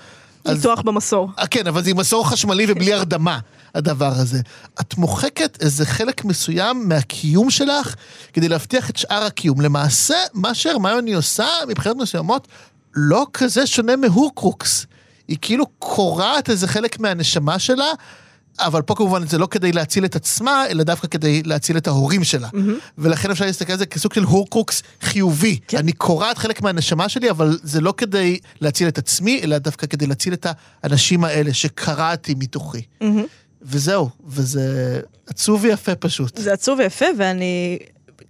[0.45, 1.31] אז ניתוח במסור.
[1.39, 3.39] אה, כן, אבל זה עם מסור חשמלי ובלי הרדמה,
[3.75, 4.41] הדבר הזה.
[4.81, 7.95] את מוחקת איזה חלק מסוים מהקיום שלך
[8.33, 9.61] כדי להבטיח את שאר הקיום.
[9.61, 12.49] למעשה, מה שהרמיוני עושה, מבחינות מסוימות,
[12.95, 14.87] לא כזה שונה מהורקרוקס.
[15.29, 17.93] היא כאילו קורעת איזה חלק מהנשמה שלה,
[18.59, 22.25] אבל פה כמובן זה לא כדי להציל את עצמה, אלא דווקא כדי להציל את ההורים
[22.25, 22.49] שלה.
[22.99, 25.59] ולכן אפשר להסתכל על זה כסוג של הורקרוקס חיובי.
[25.69, 25.79] כן.
[25.79, 30.07] אני קורעת חלק מהנשמה שלי, אבל זה לא כדי להציל את עצמי, אלא דווקא כדי
[30.07, 30.47] להציל את
[30.83, 32.83] האנשים האלה שקרעתי מתוכי.
[33.63, 36.37] וזהו, וזה עצוב ויפה פשוט.
[36.37, 37.79] זה עצוב ויפה, ואני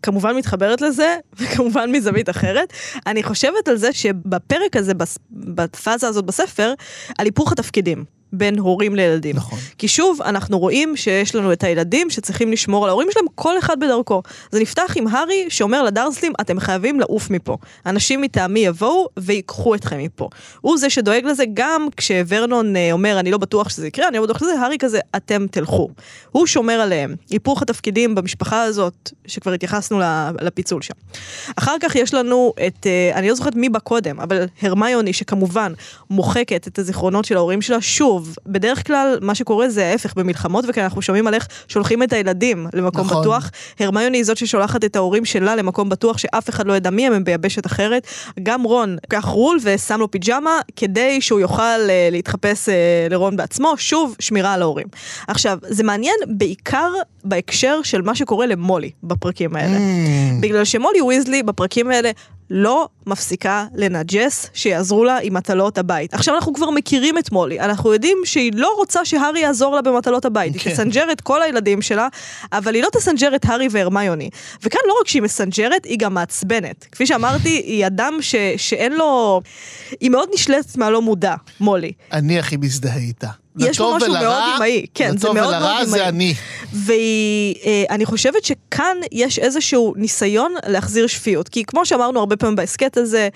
[0.02, 2.72] כמובן מתחברת לזה, וכמובן מזווית אחרת.
[3.06, 4.92] אני חושבת על זה שבפרק הזה,
[5.30, 6.74] בפאזה הזאת בספר,
[7.18, 8.15] על היפוך התפקידים.
[8.32, 9.36] בין הורים לילדים.
[9.36, 9.58] נכון.
[9.78, 13.80] כי שוב, אנחנו רואים שיש לנו את הילדים שצריכים לשמור על ההורים שלהם, כל אחד
[13.80, 14.22] בדרכו.
[14.50, 17.56] זה נפתח עם הארי שאומר לדרסלים, אתם חייבים לעוף מפה.
[17.86, 20.28] אנשים מטעמי יבואו ויקחו אתכם מפה.
[20.60, 24.22] הוא זה שדואג לזה גם כשוורנון אה, אומר, אני לא בטוח שזה יקרה, אני לא
[24.22, 25.88] בטוח שזה, הארי כזה, אתם תלכו.
[26.32, 27.14] הוא שומר עליהם.
[27.30, 30.00] היפוך התפקידים במשפחה הזאת, שכבר התייחסנו
[30.40, 30.94] לפיצול שם.
[31.56, 35.72] אחר כך יש לנו את, אה, אני לא זוכרת מי בא קודם, אבל הרמיוני שכמובן
[36.10, 38.15] מוחקת את הזיכרונות של ההורים שלה, שוב,
[38.46, 42.66] בדרך כלל מה שקורה זה ההפך במלחמות, וכאן אנחנו שומעים על איך שולחים את הילדים
[42.74, 43.20] למקום נכון.
[43.20, 43.50] בטוח.
[43.80, 47.12] הרמיוני היא זאת ששולחת את ההורים שלה למקום בטוח שאף אחד לא ידע מי הם,
[47.12, 48.06] הם ביבשת אחרת.
[48.42, 52.74] גם רון לקח רול ושם לו פיג'מה כדי שהוא יוכל אה, להתחפש אה,
[53.10, 54.86] לרון בעצמו, שוב, שמירה על ההורים.
[55.28, 56.92] עכשיו, זה מעניין בעיקר
[57.24, 59.76] בהקשר של מה שקורה למולי בפרקים האלה.
[59.76, 60.42] Mm.
[60.42, 62.10] בגלל שמולי ויזלי בפרקים האלה
[62.50, 66.14] לא מפסיקה לנג'ס שיעזרו לה עם מטלות הבית.
[66.14, 70.24] עכשיו אנחנו כבר מכירים את מולי, אנחנו יודעים שהיא לא רוצה שהארי יעזור לה במטלות
[70.24, 70.54] הבית.
[70.54, 70.70] היא כן.
[70.70, 72.08] תסנג'ר את כל הילדים שלה,
[72.52, 74.30] אבל היא לא תסנג'ר את הארי והרמיוני.
[74.62, 76.86] וכאן לא רק שהיא מסנג'רת, היא גם מעצבנת.
[76.92, 79.40] כפי שאמרתי, היא אדם ש, שאין לו...
[80.00, 81.92] היא מאוד נשלטת מהלא מודע, מולי.
[82.12, 83.28] אני הכי מזדהה איתה.
[83.58, 86.08] יש לו משהו ולרע, מאוד אמאי, כן, זה מאוד מאוד לטוב ולרע זה אמאי.
[86.08, 86.34] אני.
[87.86, 91.48] ואני חושבת שכאן יש איזשהו ניסיון להחזיר שפיות.
[91.48, 93.28] כי כמו שאמרנו הרבה פעמים בהסכת הזה,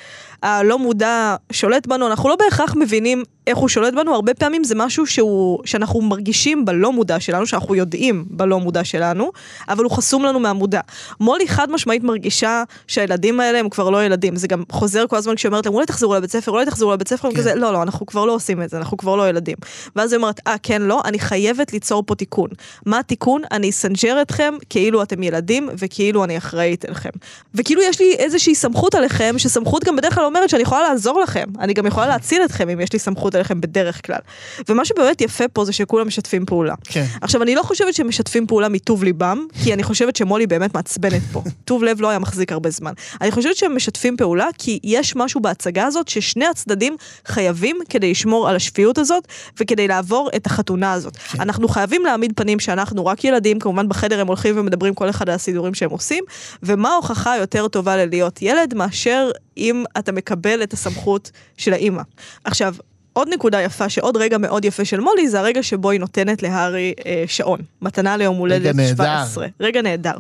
[0.43, 4.75] הלא מודע שולט בנו, אנחנו לא בהכרח מבינים איך הוא שולט בנו, הרבה פעמים זה
[4.75, 9.31] משהו שהוא, שאנחנו מרגישים בלא מודע שלנו, שאנחנו יודעים בלא מודע שלנו,
[9.69, 10.81] אבל הוא חסום לנו מהמודע.
[11.21, 15.35] מולי חד משמעית מרגישה שהילדים האלה הם כבר לא ילדים, זה גם חוזר כל הזמן
[15.35, 17.37] כשהיא אומרת להם, אולי תחזרו לבית ספר, אולי תחזרו לבית ספר, כן.
[17.37, 19.57] כזה, לא, לא, אנחנו כבר לא עושים את זה, אנחנו כבר לא ילדים.
[19.97, 22.51] ואז היא אומרת, אה, כן, לא, אני חייבת ליצור פה תיקון.
[22.87, 23.43] מה התיקון?
[23.51, 27.11] אני אסנג'ר אתכם כאילו אתם ילדים וכאילו אני אחראית אליכם.
[27.55, 31.21] וכאילו יש לי איזושהי סמכות עליכם, שסמכות גם בדרך כלל לא אומרת שאני יכולה לעזור
[31.21, 34.19] לכם, אני גם יכולה להציל אתכם אם יש לי סמכות עליכם בדרך כלל.
[34.69, 36.75] ומה שבאמת יפה פה זה שכולם משתפים פעולה.
[36.85, 37.05] כן.
[37.21, 41.23] עכשיו, אני לא חושבת שהם משתפים פעולה מטוב ליבם, כי אני חושבת שמולי באמת מעצבנת
[41.33, 41.43] פה.
[41.65, 42.93] טוב לב לא היה מחזיק הרבה זמן.
[43.21, 48.49] אני חושבת שהם משתפים פעולה, כי יש משהו בהצגה הזאת ששני הצדדים חייבים כדי לשמור
[48.49, 49.29] על השפיות הזאת,
[49.61, 51.17] וכדי לעבור את החתונה הזאת.
[51.17, 51.41] כן.
[51.41, 55.35] אנחנו חייבים להעמיד פנים שאנחנו רק ילדים, כמובן בחדר הם הולכים ומדברים כל אחד על
[55.35, 56.25] הסידורים שהם עושים,
[56.63, 62.03] ומה ההוכחה יותר טובה ללהיות ילד מאשר אם אתה מקבל את הסמכות של האימא.
[62.45, 62.75] עכשיו,
[63.13, 66.95] עוד נקודה יפה, שעוד רגע מאוד יפה של מולי, זה הרגע שבו היא נותנת להארי
[67.07, 67.61] אה, שעון.
[67.83, 68.95] מתנה ליום הולדת נהדר.
[68.95, 69.47] 17.
[69.61, 70.13] רגע נהדר.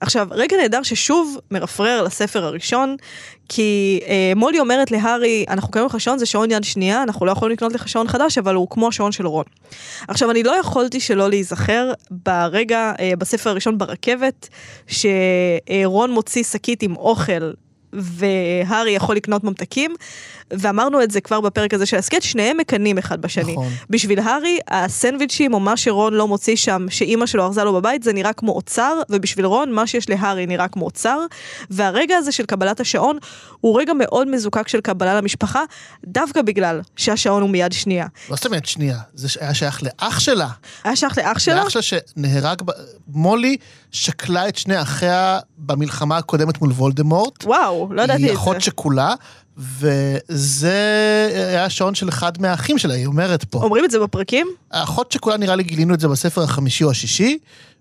[0.00, 2.96] עכשיו, רגע נהדר ששוב מרפרר לספר הראשון,
[3.48, 7.32] כי אה, מולי אומרת להארי, אנחנו קיימים לך שעון, זה שעון יד שנייה, אנחנו לא
[7.32, 9.44] יכולים לקנות לך שעון חדש, אבל הוא כמו השעון של רון.
[10.08, 14.48] עכשיו, אני לא יכולתי שלא להיזכר ברגע, אה, בספר הראשון ברכבת,
[14.86, 17.50] שרון מוציא שקית עם אוכל
[17.96, 19.94] והארי יכול לקנות ממתקים,
[20.50, 23.52] ואמרנו את זה כבר בפרק הזה של הסכת, שניהם מקנאים אחד בשני.
[23.52, 23.72] נכון.
[23.90, 28.12] בשביל הארי, הסנדוויצ'ים או מה שרון לא מוציא שם, שאימא שלו ארזה לו בבית, זה
[28.12, 31.18] נראה כמו אוצר, ובשביל רון, מה שיש להארי נראה כמו אוצר.
[31.70, 33.18] והרגע הזה של קבלת השעון,
[33.60, 35.62] הוא רגע מאוד מזוקק של קבלה למשפחה,
[36.04, 38.06] דווקא בגלל שהשעון הוא מיד שנייה.
[38.30, 40.48] לא סתם יד שנייה, זה היה שייך לאח שלה.
[40.84, 41.54] היה שייך לאח שלה?
[41.54, 42.70] לאח שלה שנהרג, ב...
[43.08, 43.56] מולי
[43.92, 47.44] שקלה את שני אחיה במלחמה הקודמת מול וולדמורט.
[47.44, 48.40] וואו, לא ידעתי היא את זה.
[48.40, 49.14] אחות שכולה,
[49.58, 50.74] וזה
[51.34, 53.58] היה השעון של אחד מהאחים שלה, היא אומרת פה.
[53.62, 54.46] אומרים את זה בפרקים?
[54.70, 57.38] האחות שכולה נראה לי גילינו את זה בספר החמישי או השישי,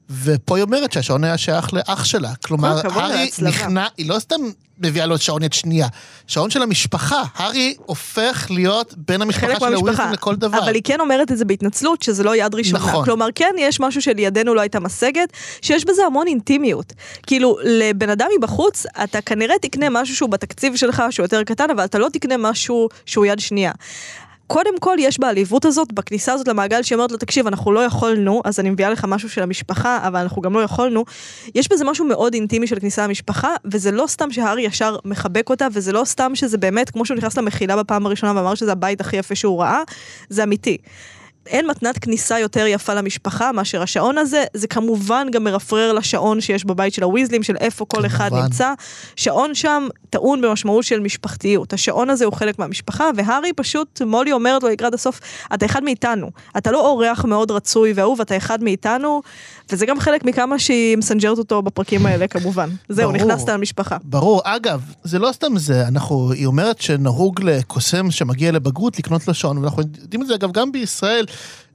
[0.10, 2.32] ופה היא אומרת שהשעון היה שייך לאח שלה.
[2.46, 3.30] כלומר, הארי.
[3.42, 4.36] נכנע, היא לא סתם
[4.80, 5.88] מביאה לו שעון יד שנייה,
[6.28, 7.24] שעון של המשפחה.
[7.36, 9.74] הארי הופך להיות בן המשפחה של.
[9.74, 10.60] הוויזלם לכל דבר.
[10.60, 12.80] אבל היא כן אומרת את זה בהתנצלות, שזה לא יד ראשונה.
[12.80, 13.06] נכון.
[13.06, 15.30] כלומר, כן יש משהו שלידנו לא הייתה משגת,
[15.62, 16.94] שיש בזה המון אינטימיות.
[17.28, 21.86] כאילו, לבן אדם מבחוץ, אתה כנראה תקנה משהו שהוא בתקציב שלך, שהוא יותר קטן, אבל
[21.86, 23.72] אתה לא תקנה משהו שהוא יד שנייה.
[24.48, 28.42] קודם כל, יש בעליבות הזאת, בכניסה הזאת למעגל, שהיא אומרת לו, תקשיב, אנחנו לא יכולנו,
[28.46, 31.06] אז אני מביאה לך משהו של המשפחה, אבל אנחנו גם לא יכולנו.
[31.56, 35.68] יש בזה משהו מאוד אינטימי של כניסה למשפחה, וזה לא סתם שהארי ישר מחבק אותה,
[35.74, 39.18] וזה לא סתם שזה באמת, כמו שהוא נכנס למחילה בפעם הראשונה ואמר שזה הבית הכי
[39.18, 39.82] יפה שהוא ראה,
[40.30, 40.78] זה אמיתי.
[41.48, 46.66] אין מתנת כניסה יותר יפה למשפחה מאשר השעון הזה, זה כמובן גם מרפרר לשעון שיש
[46.66, 48.44] בבית של הוויזלים, של איפה כל אחד כמובן.
[48.44, 48.74] נמצא.
[49.16, 51.74] שעון שם טעון במשמעות של משפחתיות.
[51.74, 55.20] השעון הזה הוא חלק מהמשפחה, והארי פשוט, מולי אומרת לו לקראת הסוף,
[55.54, 56.30] אתה אחד מאיתנו.
[56.58, 59.22] אתה לא אורח מאוד רצוי ואהוב, אתה אחד מאיתנו,
[59.72, 62.70] וזה גם חלק מכמה שהיא מסנג'רת אותו בפרקים האלה כמובן.
[62.90, 63.26] זהו, ברור.
[63.26, 63.98] נכנסת למשפחה.
[64.04, 69.34] ברור, אגב, זה לא סתם זה, אנחנו, היא אומרת שנהוג לקוסם שמגיע לבגרות לקנות לו
[69.34, 71.26] שעון, ואנחנו יודעים את זה אגב גם בישראל,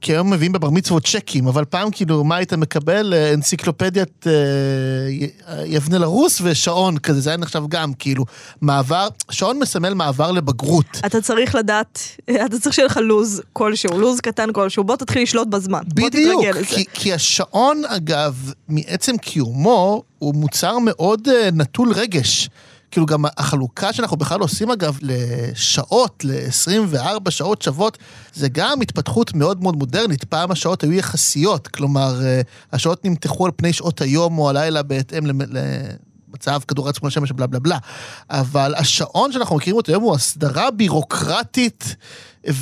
[0.01, 3.13] כי היום מביאים בבר מצוות צ'קים, אבל פעם כאילו, מה היית מקבל?
[3.13, 8.25] אה, אנציקלופדיית אה, יבנה לרוס ושעון כזה, זה היה נחשב גם כאילו
[8.61, 10.85] מעבר, שעון מסמל מעבר לבגרות.
[11.05, 11.99] אתה צריך לדעת,
[12.45, 15.81] אתה צריך שיהיה לך לוז כלשהו, לוז קטן כלשהו, בוא תתחיל לשלוט בזמן.
[15.93, 16.43] בדיוק.
[16.67, 22.49] כי, כי השעון אגב, מעצם קיומו, הוא מוצר מאוד uh, נטול רגש.
[22.91, 27.97] כאילו גם החלוקה שאנחנו בכלל עושים אגב לשעות, ל-24 שעות שוות,
[28.33, 30.23] זה גם התפתחות מאוד מאוד מודרנית.
[30.23, 35.25] פעם השעות היו יחסיות, כלומר, uh, השעות נמתחו על פני שעות היום או הלילה בהתאם
[35.25, 35.41] למ-
[36.31, 37.77] למצב כדור הארץ כמו השמש בלה בלה בלה.
[38.29, 41.95] אבל השעון שאנחנו מכירים אותו היום הוא הסדרה בירוקרטית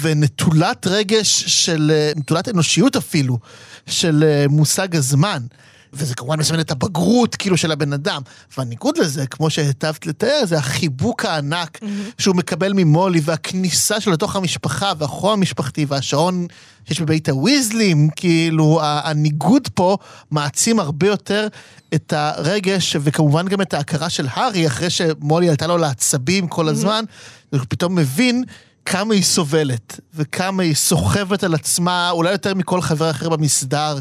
[0.01, 3.37] ונטולת רגש של, אה, נטולת אנושיות אפילו,
[3.85, 5.43] של אה, מושג הזמן.
[5.93, 8.21] וזה כמובן מסמן את הבגרות כאילו של הבן אדם.
[8.57, 11.79] והניגוד לזה, כמו שהיטבת לתאר, זה החיבוק הענק
[12.17, 16.47] שהוא מקבל ממולי, והכניסה שלו לתוך המשפחה, והחום המשפחתי, והשעון
[16.85, 19.97] שיש בבית הוויזלים, כאילו הניגוד פה
[20.31, 21.47] מעצים הרבה יותר
[21.93, 27.03] את הרגש, וכמובן גם את ההכרה של הארי, אחרי שמולי עלתה לו לעצבים כל הזמן,
[27.49, 28.43] הוא פתאום מבין
[28.85, 33.99] כמה היא סובלת, וכמה היא סוחבת על עצמה, אולי יותר מכל חבר אחר במסדר,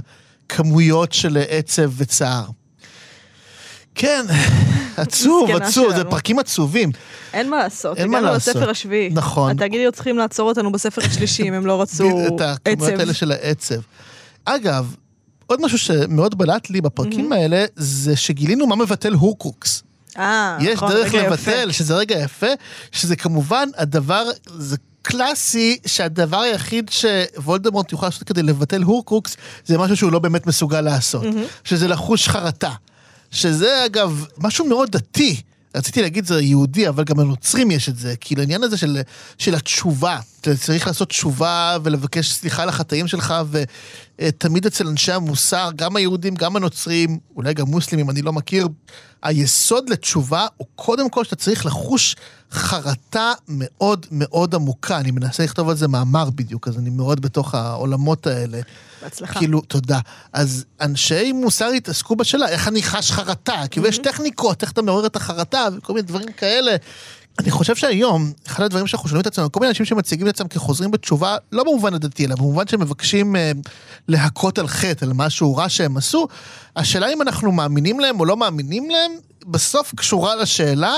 [0.48, 2.44] כמויות של עצב וצער.
[3.94, 4.26] כן,
[4.96, 6.04] עצוב, עצוב, זה.
[6.04, 6.90] פרקים עצובים.
[7.32, 8.56] אין מה לעשות, אין מה הגענו לעשות.
[8.56, 9.10] לספר השביעי.
[9.12, 9.50] נכון.
[9.50, 13.00] התאגידים היו צריכים לעצור אותנו בספר השלישי אם הם לא רצו את הכמויות עצב.
[13.00, 13.80] האלה של העצב.
[14.44, 14.94] אגב,
[15.46, 19.82] עוד משהו שמאוד בלט לי בפרקים האלה, זה שגילינו מה מבטל הורקרוקס.
[20.18, 21.26] אה, יש נכון, דרך רגע יפה.
[21.28, 22.46] לבטל, שזה רגע יפה,
[22.92, 24.24] שזה כמובן הדבר,
[24.58, 30.46] זה קלאסי שהדבר היחיד שוולדמורט יוכל לעשות כדי לבטל הורקרוקס, זה משהו שהוא לא באמת
[30.46, 31.24] מסוגל לעשות.
[31.64, 32.72] שזה לחוש חרטה.
[33.30, 35.42] שזה אגב משהו מאוד דתי.
[35.74, 38.14] רציתי להגיד זה יהודי, אבל גם לנוצרים יש את זה.
[38.20, 39.00] כאילו העניין הזה של,
[39.38, 43.34] של התשובה, צריך לעשות תשובה ולבקש סליחה על החטאים שלך,
[44.18, 48.68] ותמיד אצל אנשי המוסר, גם היהודים, גם הנוצרים, אולי גם מוסלמים, אני לא מכיר,
[49.22, 52.16] היסוד לתשובה הוא קודם כל שאתה צריך לחוש
[52.52, 54.98] חרטה מאוד מאוד עמוקה.
[54.98, 58.60] אני מנסה לכתוב על זה מאמר בדיוק, אז אני מאוד בתוך העולמות האלה.
[59.02, 59.38] בהצלחה.
[59.38, 60.00] כאילו, תודה.
[60.32, 63.62] אז אנשי מוסר התעסקו בשאלה, איך אני חש חרטה?
[63.70, 66.76] כאילו, יש טכניקות, איך אתה מעורר את החרטה, וכל מיני דברים כאלה.
[67.38, 70.48] אני חושב שהיום, אחד הדברים שאנחנו שומעים את עצמנו, כל מיני אנשים שמציגים את עצמם
[70.48, 73.52] כחוזרים בתשובה, לא במובן הדתי, אלא במובן שהם מבקשים אה,
[74.08, 76.28] להכות על חטא, על משהו רע שהם עשו,
[76.76, 79.12] השאלה אם אנחנו מאמינים להם או לא מאמינים להם,
[79.46, 80.94] בסוף קשורה לשאלה,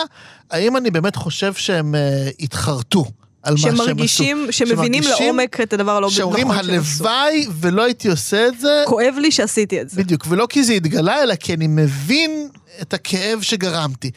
[0.51, 3.05] האם אני באמת חושב שהם אה, התחרטו.
[3.43, 3.85] על מה שהם עשו.
[3.85, 7.09] שמרגישים, שמבינים לעומק את הדבר הלא נכון שאומרים, שהם עשו.
[7.09, 10.03] הלוואי ולא הייתי עושה את זה, כואב לי שעשיתי את זה.
[10.03, 12.49] בדיוק, ולא כי זה התגלה, אלא כי אני מבין
[12.83, 14.11] את הכאב שגרמתי.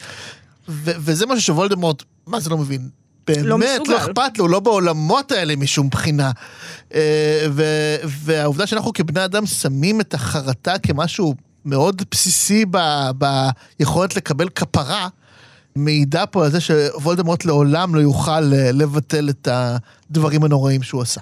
[0.68, 2.88] ו- וזה משהו שוולדמורט, מה זה לא מבין?
[3.26, 3.92] באמת לא לא, מסוגל.
[3.92, 6.30] לא אכפת לו, לא בעולמות האלה משום בחינה.
[6.94, 13.10] אה, ו- והעובדה שאנחנו כבני אדם שמים את החרטה כמשהו מאוד בסיסי ב-
[13.78, 15.08] ביכולת לקבל כפרה,
[15.76, 21.20] מעידה פה על זה שוולדמורט לעולם לא יוכל אה, לבטל את הדברים הנוראים שהוא עשה.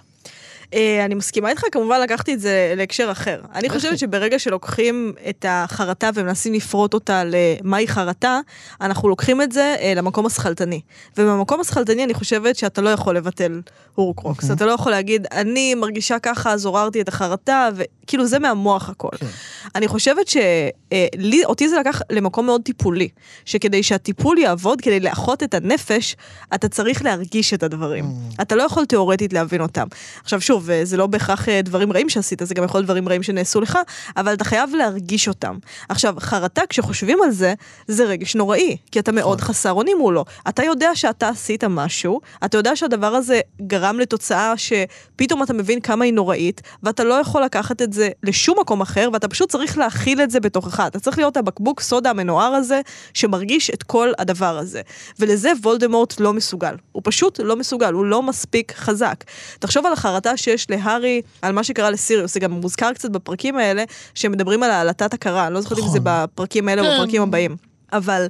[0.75, 3.41] אה, אני מסכימה איתך, כמובן לקחתי את זה להקשר אחר.
[3.55, 8.41] אני חושבת שברגע שלוקחים את החרטה ומנסים לפרוט אותה למהי חרטה,
[8.81, 10.81] אנחנו לוקחים את זה אה, למקום השכלתני.
[11.19, 13.61] ובמקום השכלתני אני חושבת שאתה לא יכול לבטל
[13.95, 14.51] הורקרוקס.
[14.51, 19.09] אתה לא יכול להגיד, אני מרגישה ככה, אז עוררתי את החרטה, וכאילו זה מהמוח הכל.
[19.19, 19.27] כן.
[19.75, 23.09] אני חושבת שאותי זה לקח למקום מאוד טיפולי,
[23.45, 26.17] שכדי שהטיפול יעבוד, כדי לאחות את הנפש,
[26.55, 28.05] אתה צריך להרגיש את הדברים.
[28.41, 29.87] אתה לא יכול תיאורטית להבין אותם.
[30.23, 33.09] עכשיו שוב, אה, זה לא בהכרח אה, דברים רעים שעשית, זה גם יכול להיות דברים
[33.09, 33.79] רעים שנעשו לך,
[34.17, 35.59] אבל אתה חייב להרגיש אותם.
[35.89, 37.55] עכשיו, חרטה, כשחושבים על זה,
[37.89, 40.25] זה רגש נוראי, כי אתה מאוד חסר אונים מולו.
[40.49, 46.05] אתה יודע שאתה עשית משהו, אתה יודע שהדבר הזה גרם לתוצאה שפתאום אתה מבין כמה
[46.05, 50.23] היא נוראית, ואתה לא יכול לקחת את זה לשום מקום אחר, ואתה פשוט צריך להכיל
[50.23, 50.81] את זה בתוכך.
[50.87, 52.81] אתה צריך להיות הבקבוק סודה המנוער הזה,
[53.15, 54.81] שמרגיש את כל הדבר הזה.
[55.19, 56.75] ולזה וולדמורט לא מסוגל.
[56.93, 59.25] הוא פשוט לא מסוגל, הוא לא מספיק חזק.
[59.59, 63.85] תחשוב על החרטה שיש להארי, על מה שקרה לסיריוס, זה גם מוזכר קצת בפרקים האלה,
[64.15, 66.03] שמדברים על העלטת הכרה, אני לא זוכרת אם זה נכון.
[66.05, 66.95] בפרקים האלה או כן.
[66.95, 67.57] בפרקים הבאים.
[67.93, 68.27] אבל,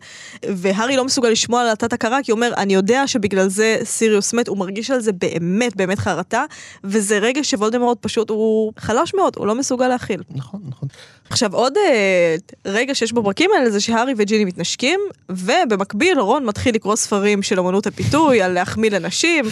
[0.48, 4.32] והארי לא מסוגל לשמוע על העלטת הכרה, כי הוא אומר, אני יודע שבגלל זה סיריוס
[4.32, 6.44] מת, הוא מרגיש על זה באמת באמת חרטה,
[6.84, 10.22] וזה רגע שוולדמורט פשוט, הוא חלש מאוד, הוא לא מסוגל להכיל.
[10.30, 10.88] נכון, נכון.
[11.30, 15.00] עכשיו עוד אה, רגע שיש בפרקים האלה זה שהארי וג'יני מתנשקים,
[15.30, 19.44] ובמקביל רון מתחיל לקרוא ספרים של אמנות הפיתוי, על להחמיא לנשים.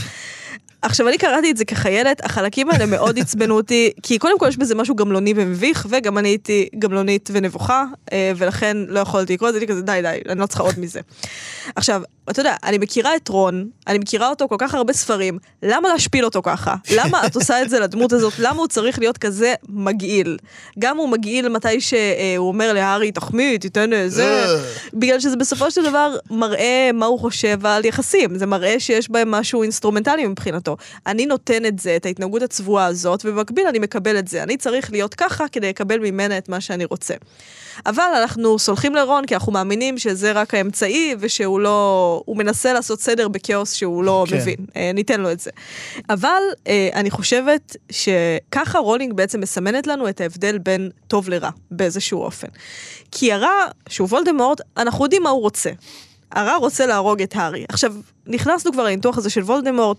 [0.82, 4.56] עכשיו אני קראתי את זה כחיילת, החלקים האלה מאוד עצבנו אותי, כי קודם כל יש
[4.56, 9.54] בזה משהו גמלוני ומביך, וגם אני הייתי גמלונית ונבוכה, אה, ולכן לא יכולתי לקרוא את
[9.54, 11.00] זה, הייתי כזה די די, אני לא צריכה עוד מזה.
[11.76, 15.88] עכשיו, אתה יודע, אני מכירה את רון, אני מכירה אותו כל כך הרבה ספרים, למה
[15.88, 16.74] להשפיל אותו ככה?
[16.90, 18.32] למה את עושה את זה לדמות הזאת?
[18.38, 20.38] למה הוא צריך להיות כזה מגעיל?
[20.78, 24.62] גם הוא מגעיל מתי שהוא אומר להארי, תחמיא, תיתן זה, אה.
[24.94, 29.30] בגלל שזה בסופו של דבר מראה מה הוא חושב על יחסים, זה מראה שיש בהם
[29.30, 30.76] משהו אינסטרומנטלי מבחינתו.
[31.06, 34.42] אני נותן את זה, את ההתנהגות הצבועה הזאת, ובמקביל אני מקבל את זה.
[34.42, 37.14] אני צריך להיות ככה כדי לקבל ממנה את מה שאני רוצה.
[37.86, 43.00] אבל אנחנו סולחים לרון כי אנחנו מאמינים שזה רק האמצעי ושהוא לא, הוא מנסה לעשות
[43.00, 44.36] סדר בכאוס שהוא לא כן.
[44.36, 45.50] מבין, אה, ניתן לו את זה.
[46.10, 52.22] אבל אה, אני חושבת שככה רולינג בעצם מסמנת לנו את ההבדל בין טוב לרע באיזשהו
[52.22, 52.48] אופן.
[53.10, 55.70] כי הרע, שהוא וולדמורט, אנחנו יודעים מה הוא רוצה.
[56.32, 57.64] הרע רוצה להרוג את הארי.
[57.68, 57.94] עכשיו,
[58.26, 59.98] נכנסנו כבר לניתוח הזה של וולדמורט.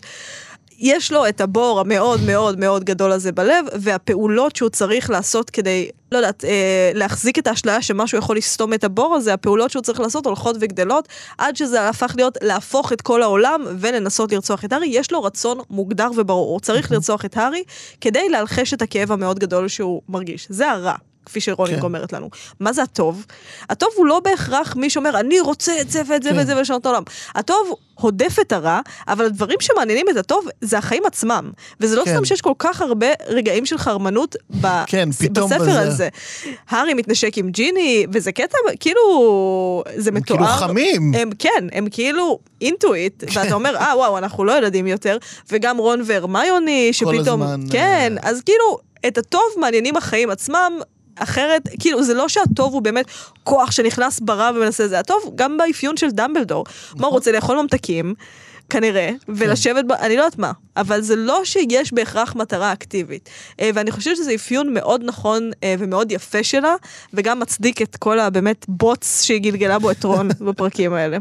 [0.81, 5.89] יש לו את הבור המאוד מאוד מאוד גדול הזה בלב, והפעולות שהוא צריך לעשות כדי,
[6.11, 9.99] לא יודעת, אה, להחזיק את האשליה שמשהו יכול לסתום את הבור הזה, הפעולות שהוא צריך
[9.99, 11.07] לעשות הולכות וגדלות,
[11.37, 14.87] עד שזה הפך להיות להפוך את כל העולם ולנסות לרצוח את הארי.
[14.87, 17.63] יש לו רצון מוגדר וברור, הוא צריך לרצוח את הארי
[18.01, 20.47] כדי להלחש את הכאב המאוד גדול שהוא מרגיש.
[20.49, 21.10] זה הרע.
[21.25, 21.83] כפי שרולינג כן.
[21.83, 22.29] אומרת לנו.
[22.59, 23.25] מה זה הטוב?
[23.69, 26.37] הטוב הוא לא בהכרח מי שאומר, אני רוצה את זה ואת זה כן.
[26.37, 27.03] ואת זה ולשנות העולם.
[27.35, 31.51] הטוב הודף את הרע, אבל הדברים שמעניינים את הטוב זה החיים עצמם.
[31.79, 32.13] וזה לא כן.
[32.13, 35.79] סתם שיש כל כך הרבה רגעים של חרמנות ב- כן, בספר בזה.
[35.79, 36.09] הזה.
[36.69, 39.01] הארי מתנשק עם ג'יני, וזה קטע, כאילו,
[39.95, 40.37] זה הם מתואר.
[40.39, 41.13] כאילו חמים.
[41.15, 45.17] הם כן, הם כאילו אינטואיט, ואתה אומר, אה וואו, אנחנו לא ילדים יותר,
[45.51, 50.79] וגם רון והרמיוני, שפתאום, הזמן, כן, אה, אז כאילו, את הטוב מעניינים החיים עצמם,
[51.23, 53.05] אחרת, כאילו, זה לא שהטוב הוא באמת
[53.43, 56.65] כוח שנכנס ברע ומנסה זה, הטוב גם באפיון של דמבלדור.
[56.97, 58.13] מה הוא רוצה לאכול ממתקים?
[58.71, 59.91] כנראה, ולשבת, ב...
[59.91, 63.29] אני לא יודעת מה, אבל זה לא שיש בהכרח מטרה אקטיבית.
[63.59, 66.75] אה, ואני חושבת שזה אפיון מאוד נכון אה, ומאוד יפה שלה,
[67.13, 71.17] וגם מצדיק את כל הבאמת בוץ שהיא גלגלה בו את רון בפרקים האלה.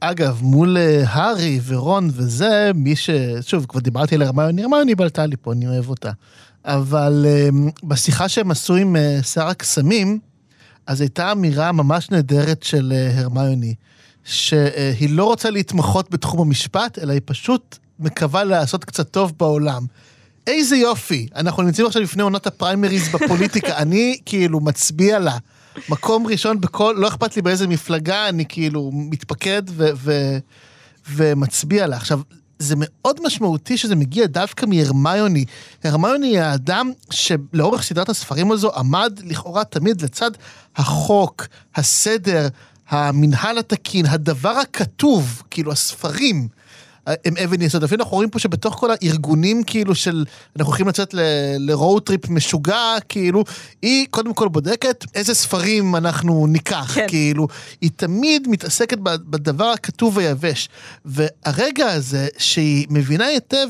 [0.00, 3.10] אגב, מול אה, הארי ורון וזה, מי ש...
[3.40, 6.10] שוב, כבר דיברתי על הרמיוני, הרמיוני בלטה לי פה, אני אוהב אותה.
[6.64, 7.48] אבל אה,
[7.84, 10.18] בשיחה שהם עשו עם אה, שר הקסמים,
[10.86, 13.74] אז הייתה אמירה ממש נהדרת של אה, הרמיוני,
[14.24, 19.86] שהיא לא רוצה להתמחות בתחום המשפט, אלא היא פשוט מקווה לעשות קצת טוב בעולם.
[20.46, 25.38] איזה יופי, אנחנו נמצאים עכשיו לפני עונת הפריימריז בפוליטיקה, אני כאילו מצביע לה.
[25.88, 30.38] מקום ראשון בכל, לא אכפת לי באיזה מפלגה, אני כאילו מתפקד ו, ו,
[31.12, 31.96] ומצביע לה.
[31.96, 32.20] עכשיו,
[32.62, 35.44] זה מאוד משמעותי שזה מגיע דווקא מהרמיוני.
[35.84, 40.30] הרמיוני היא האדם שלאורך סדרת הספרים הזו עמד לכאורה תמיד לצד
[40.76, 42.48] החוק, הסדר,
[42.88, 46.48] המנהל התקין, הדבר הכתוב, כאילו הספרים.
[47.06, 47.84] הם אבן יסוד.
[47.84, 50.24] אפילו אנחנו רואים פה שבתוך כל הארגונים כאילו של,
[50.56, 51.14] אנחנו הולכים לצאת
[51.58, 53.44] ל road trip משוגע, כאילו,
[53.82, 57.06] היא קודם כל בודקת איזה ספרים אנחנו ניקח, כן.
[57.08, 57.48] כאילו,
[57.80, 60.68] היא תמיד מתעסקת בדבר הכתוב היבש.
[61.04, 63.68] והרגע הזה שהיא מבינה היטב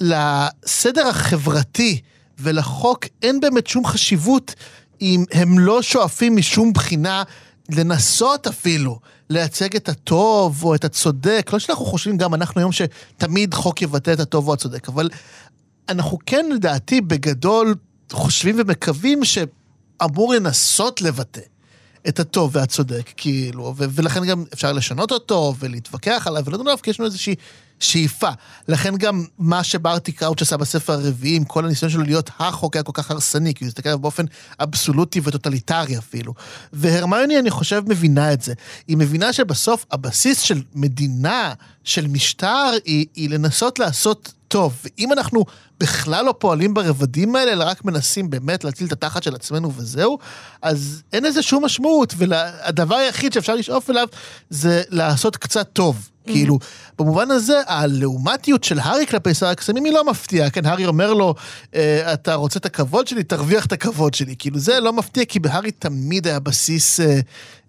[0.00, 2.00] שלסדר החברתי
[2.38, 4.54] ולחוק אין באמת שום חשיבות
[5.00, 7.22] אם הם לא שואפים משום בחינה
[7.70, 8.98] לנסות אפילו
[9.30, 14.12] לייצג את הטוב או את הצודק, לא שאנחנו חושבים גם אנחנו היום שתמיד חוק יבטא
[14.12, 15.08] את הטוב או הצודק, אבל
[15.88, 17.74] אנחנו כן לדעתי בגדול
[18.12, 21.40] חושבים ומקווים שאמור לנסות לבטא
[22.08, 26.90] את הטוב והצודק, כאילו, ו- ולכן גם אפשר לשנות אותו ולהתווכח עליו ולדון עליו, כי
[26.90, 27.34] יש לנו איזושהי
[27.80, 28.28] שאיפה.
[28.68, 32.82] לכן גם מה שברטי קראוץ' עשה בספר הרביעי, עם כל הניסיון שלו להיות החוק היה
[32.82, 34.24] כל כך הרסני, כי הוא הסתכל עליו באופן
[34.60, 36.34] אבסולוטי וטוטליטרי אפילו.
[36.72, 38.54] והרמיוני, אני חושב, מבינה את זה.
[38.88, 41.52] היא מבינה שבסוף הבסיס של מדינה,
[41.84, 44.78] של משטר, היא, היא לנסות לעשות טוב.
[44.84, 45.44] ואם אנחנו
[45.80, 50.18] בכלל לא פועלים ברבדים האלה, אלא רק מנסים באמת להציל את התחת של עצמנו וזהו,
[50.62, 54.08] אז אין לזה שום משמעות, והדבר היחיד שאפשר לשאוף אליו
[54.50, 56.10] זה לעשות קצת טוב.
[56.32, 56.58] כאילו,
[56.98, 61.34] במובן הזה, הלעומתיות של הארי כלפי שר הקסמים היא לא מפתיעה, כן, הארי אומר לו,
[61.74, 64.34] אה, אתה רוצה את הכבוד שלי, תרוויח את הכבוד שלי.
[64.38, 67.20] כאילו, זה לא מפתיע, כי בהארי תמיד היה בסיס אה,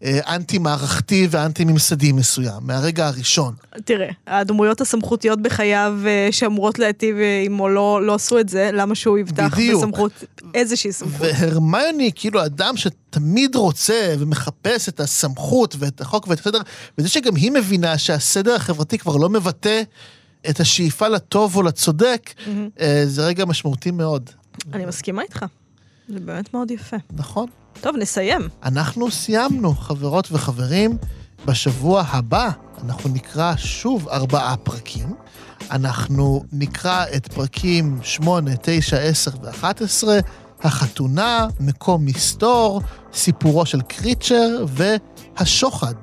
[0.03, 3.53] אה, אנטי-מערכתי ואנטי-ממסדי מסוים, מהרגע הראשון.
[3.86, 5.93] תראה, הדמויות הסמכותיות בחייו
[6.32, 9.84] שאמורות להיטיב עמו לא, לא עשו את זה, למה שהוא יבטח בדיוק.
[9.84, 10.12] בסמכות,
[10.53, 11.16] איזושהי סמכות.
[11.20, 16.60] והרמיוני, כאילו, אדם שתמיד רוצה ומחפש את הסמכות ואת החוק ואת הסדר,
[16.97, 19.81] וזה שגם היא מבינה שהסדר החברתי כבר לא מבטא
[20.49, 22.83] את השאיפה לטוב או לצודק, mm-hmm.
[23.05, 24.29] זה רגע משמעותי מאוד.
[24.73, 25.45] אני מסכימה איתך.
[26.09, 26.97] זה באמת מאוד יפה.
[27.11, 27.45] נכון.
[27.81, 28.41] טוב, נסיים.
[28.63, 30.97] אנחנו סיימנו, חברות וחברים.
[31.45, 32.49] בשבוע הבא
[32.83, 35.13] אנחנו נקרא שוב ארבעה פרקים.
[35.71, 40.07] אנחנו נקרא את פרקים 8, 9, 10 ו-11,
[40.61, 42.81] החתונה, מקום מסתור,
[43.13, 45.93] סיפורו של קריצ'ר והשוחד.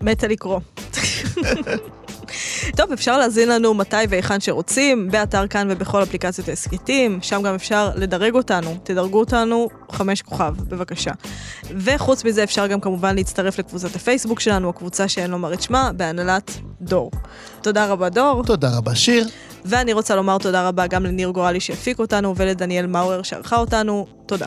[0.00, 0.60] מתה לקרוא.
[2.76, 7.90] טוב, אפשר להזין לנו מתי והיכן שרוצים, באתר כאן ובכל אפליקציות ההסכתים, שם גם אפשר
[7.94, 11.10] לדרג אותנו, תדרגו אותנו חמש כוכב, בבקשה.
[11.76, 16.50] וחוץ מזה אפשר גם כמובן להצטרף לקבוצת הפייסבוק שלנו, הקבוצה שאין לומר את שמה, בהנהלת
[16.80, 17.10] דור.
[17.62, 18.42] תודה רבה דור.
[18.44, 19.28] תודה רבה שיר.
[19.64, 24.06] ואני רוצה לומר תודה רבה גם לניר גורלי שהפיק אותנו ולדניאל מאואר שערכה אותנו.
[24.26, 24.46] תודה.